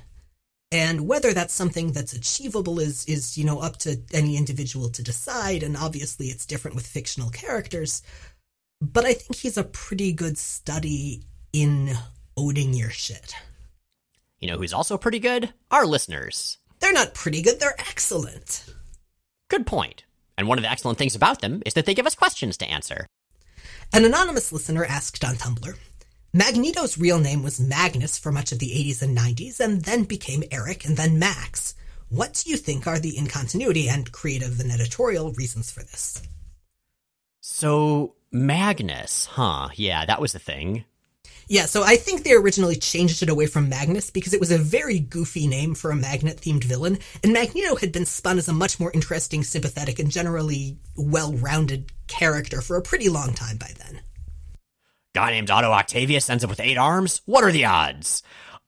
[0.72, 5.02] And whether that's something that's achievable is, is, you know, up to any individual to
[5.02, 5.64] decide.
[5.64, 8.04] And obviously it's different with fictional characters
[8.82, 11.96] but I think he's a pretty good study in
[12.38, 13.36] owning your shit.
[14.40, 15.54] You know who's also pretty good?
[15.70, 16.58] Our listeners.
[16.80, 18.66] They're not pretty good, they're excellent.
[19.50, 20.06] Good point.
[20.38, 22.70] And one of the excellent things about them is that they give us questions to
[22.70, 23.06] answer.
[23.92, 25.76] An anonymous listener asked on Tumblr
[26.34, 30.44] Magneto's real name was Magnus for much of the 80s and 90s, and then became
[30.52, 31.74] Eric and then Max.
[32.10, 36.22] What do you think are the incontinuity and creative and editorial reasons for this?
[37.42, 39.70] So, Magnus, huh?
[39.74, 40.86] Yeah, that was the thing.
[41.48, 44.58] Yeah, so I think they originally changed it away from Magnus because it was a
[44.60, 48.54] very goofy name for a magnet themed villain, and Magneto had been spun as a
[48.54, 53.72] much more interesting, sympathetic, and generally well rounded character for a pretty long time by
[53.80, 54.02] then.
[55.14, 57.22] Guy named Otto Octavius ends up with eight arms?
[57.26, 58.22] What are the odds?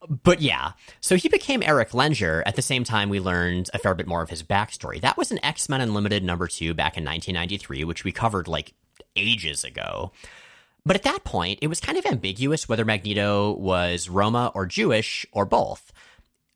[0.10, 3.94] But yeah, so he became Eric Lehnsherr at the same time we learned a fair
[3.94, 5.00] bit more of his backstory.
[5.00, 8.74] That was an X Men Unlimited number two back in 1993, which we covered like
[9.16, 10.12] ages ago.
[10.84, 15.28] But at that point, it was kind of ambiguous whether Magneto was Roma or Jewish
[15.32, 15.94] or both.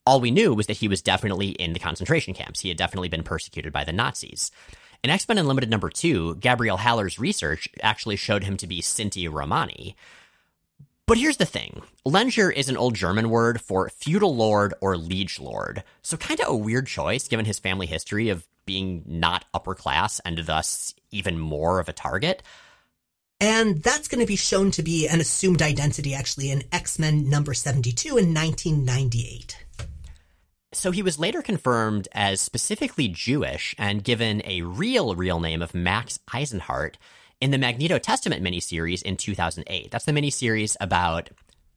[0.07, 2.61] All we knew was that he was definitely in the concentration camps.
[2.61, 4.49] He had definitely been persecuted by the Nazis.
[5.05, 9.31] In X Men Unlimited number two, Gabriel Haller's research actually showed him to be Sinti
[9.31, 9.95] Romani.
[11.05, 15.39] But here's the thing Lehnsherr is an old German word for feudal lord or liege
[15.39, 19.75] lord, so kind of a weird choice given his family history of being not upper
[19.75, 22.41] class and thus even more of a target.
[23.39, 27.29] And that's going to be shown to be an assumed identity actually in X Men
[27.29, 29.64] number 72 in 1998.
[30.76, 35.73] So he was later confirmed as specifically Jewish and given a real, real name of
[35.73, 36.95] Max Eisenhart
[37.39, 39.89] in the Magneto Testament miniseries in 2008.
[39.89, 41.30] That's the miniseries about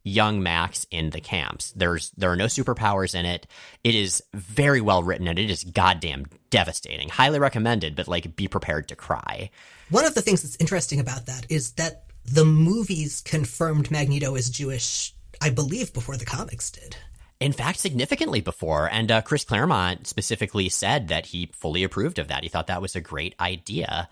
[0.03, 1.73] young Max in the camps.
[1.77, 3.47] There's there are no superpowers in it.
[3.85, 7.09] It is very well written and it is goddamn devastating.
[7.09, 9.51] Highly recommended, but like be prepared to cry.
[9.91, 14.51] One of the things that's interesting about that is that the movies confirmed Magneto as
[14.51, 16.97] Jewish, I believe, before the comics did.
[17.41, 18.91] In fact, significantly before.
[18.91, 22.43] And uh, Chris Claremont specifically said that he fully approved of that.
[22.43, 24.09] He thought that was a great idea.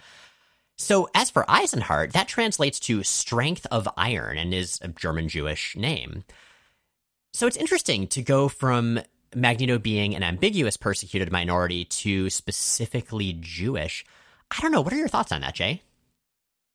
[0.79, 5.75] So, as for Eisenhart, that translates to strength of iron and is a German Jewish
[5.75, 6.23] name.
[7.33, 9.01] So, it's interesting to go from
[9.35, 14.05] Magneto being an ambiguous persecuted minority to specifically Jewish.
[14.51, 14.83] I don't know.
[14.83, 15.83] What are your thoughts on that, Jay?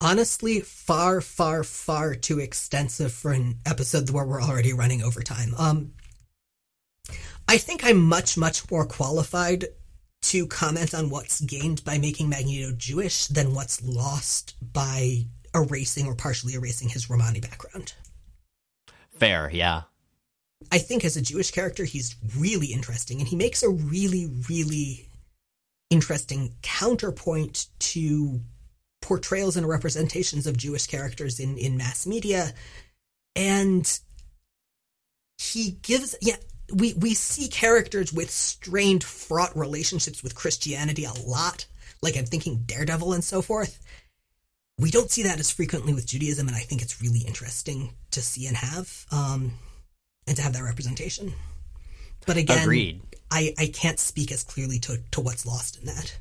[0.01, 5.53] Honestly, far, far, far too extensive for an episode where we're already running over time.
[5.59, 5.93] Um,
[7.51, 9.65] I think I'm much, much more qualified
[10.21, 16.15] to comment on what's gained by making Magneto Jewish than what's lost by erasing or
[16.15, 17.91] partially erasing his Romani background.
[19.17, 19.81] Fair, yeah.
[20.71, 25.09] I think as a Jewish character, he's really interesting, and he makes a really, really
[25.89, 28.39] interesting counterpoint to
[29.01, 32.53] portrayals and representations of Jewish characters in, in mass media.
[33.35, 33.99] And
[35.37, 36.37] he gives, yeah,
[36.73, 41.65] we we see characters with strained, fraught relationships with Christianity a lot.
[42.01, 43.79] Like I'm thinking Daredevil and so forth.
[44.77, 48.21] We don't see that as frequently with Judaism, and I think it's really interesting to
[48.21, 49.53] see and have, um,
[50.25, 51.33] and to have that representation.
[52.25, 53.01] But again, Agreed.
[53.29, 56.17] I, I can't speak as clearly to, to what's lost in that.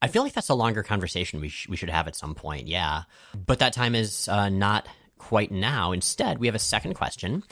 [0.00, 2.66] I feel like that's a longer conversation we, sh- we should have at some point,
[2.66, 3.02] yeah.
[3.46, 4.88] But that time is uh, not
[5.18, 5.92] quite now.
[5.92, 7.44] Instead, we have a second question.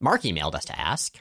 [0.00, 1.18] Mark emailed us to ask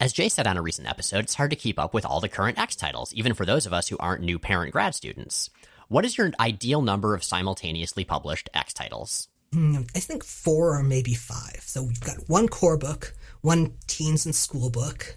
[0.00, 2.28] As Jay said on a recent episode, it's hard to keep up with all the
[2.28, 5.50] current X titles, even for those of us who aren't new parent grad students.
[5.88, 9.26] What is your ideal number of simultaneously published X titles?
[9.52, 11.62] Hmm, I think four or maybe five.
[11.62, 15.16] So we've got one core book, one teens and school book,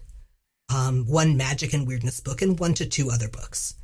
[0.74, 3.76] um, one magic and weirdness book, and one to two other books.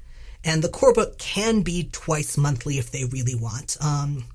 [0.44, 3.78] And the core book can be twice monthly if they really want.
[3.82, 4.26] Um,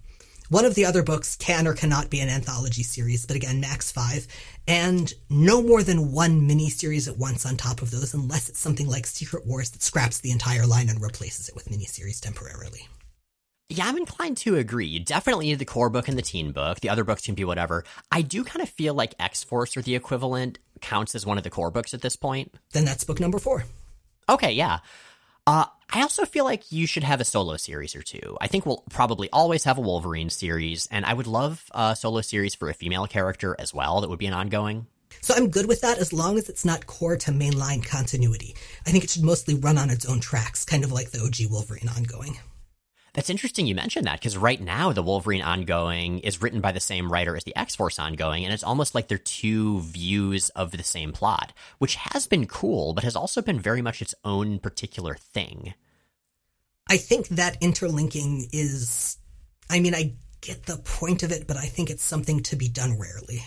[0.53, 3.91] one of the other books can or cannot be an anthology series, but again, max
[3.91, 4.27] five.
[4.69, 8.87] And no more than one miniseries at once on top of those, unless it's something
[8.87, 12.87] like Secret Wars that scraps the entire line and replaces it with miniseries temporarily.
[13.71, 14.87] Yeah, I'm inclined to agree.
[14.87, 16.81] You definitely need the core book and the teen book.
[16.81, 17.85] The other books can be whatever.
[18.11, 21.45] I do kind of feel like X Force or the equivalent counts as one of
[21.45, 22.55] the core books at this point.
[22.73, 23.65] Then that's book number four.
[24.29, 24.81] Okay, yeah.
[25.47, 28.39] Uh, I also feel like you should have a solo series or two.
[28.41, 32.23] I think we'll probably always have a Wolverine series, and I would love a solo
[32.23, 34.87] series for a female character as well that would be an ongoing.
[35.21, 38.57] So I'm good with that as long as it's not core to mainline continuity.
[38.87, 41.53] I think it should mostly run on its own tracks, kind of like the OG
[41.53, 42.39] Wolverine ongoing.
[43.15, 46.81] That's interesting you mentioned that because right now the Wolverine ongoing is written by the
[46.81, 50.71] same writer as the X Force ongoing, and it's almost like they're two views of
[50.71, 54.59] the same plot, which has been cool, but has also been very much its own
[54.59, 55.75] particular thing.
[56.89, 59.19] I think that interlinking is.
[59.69, 62.69] I mean, I get the point of it, but I think it's something to be
[62.69, 63.45] done rarely.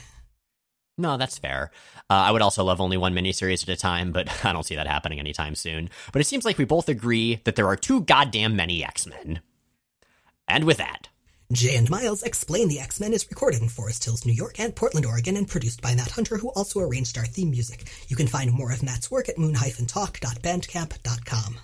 [0.97, 1.72] No, that's fair.
[2.09, 4.76] Uh, I would also love only one miniseries at a time, but I don't see
[4.76, 5.89] that happening anytime soon.
[6.13, 9.41] But it seems like we both agree that there are too goddamn many X Men.
[10.47, 11.09] And with that,
[11.51, 14.75] Jay and Miles Explain the X Men is recorded in Forest Hills, New York and
[14.75, 17.85] Portland, Oregon, and produced by Matt Hunter, who also arranged our theme music.
[18.07, 21.59] You can find more of Matt's work at moon-talk.bandcamp.com.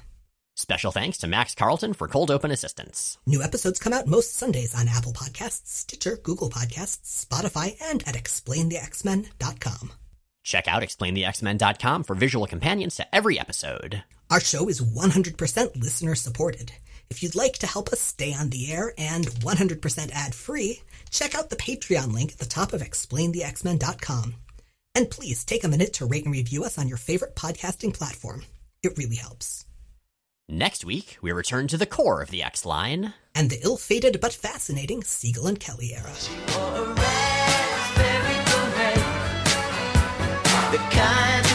[0.56, 3.18] Special thanks to Max Carlton for cold open assistance.
[3.26, 8.16] New episodes come out most Sundays on Apple Podcasts, Stitcher, Google Podcasts, Spotify, and at
[8.16, 9.92] explainthexmen.com.
[10.44, 14.04] Check out explainthexmen.com for visual companions to every episode.
[14.30, 16.74] Our show is 100% listener supported.
[17.12, 21.36] If you'd like to help us stay on the air and 100% ad free, check
[21.36, 24.36] out the Patreon link at the top of explainthexmen.com.
[24.96, 28.46] And please take a minute to rate and review us on your favorite podcasting platform.
[28.82, 29.66] It really helps.
[30.48, 34.22] Next week, we return to the core of the X line and the ill fated
[34.22, 36.14] but fascinating Seagle and Kelly era.
[40.72, 41.51] The kind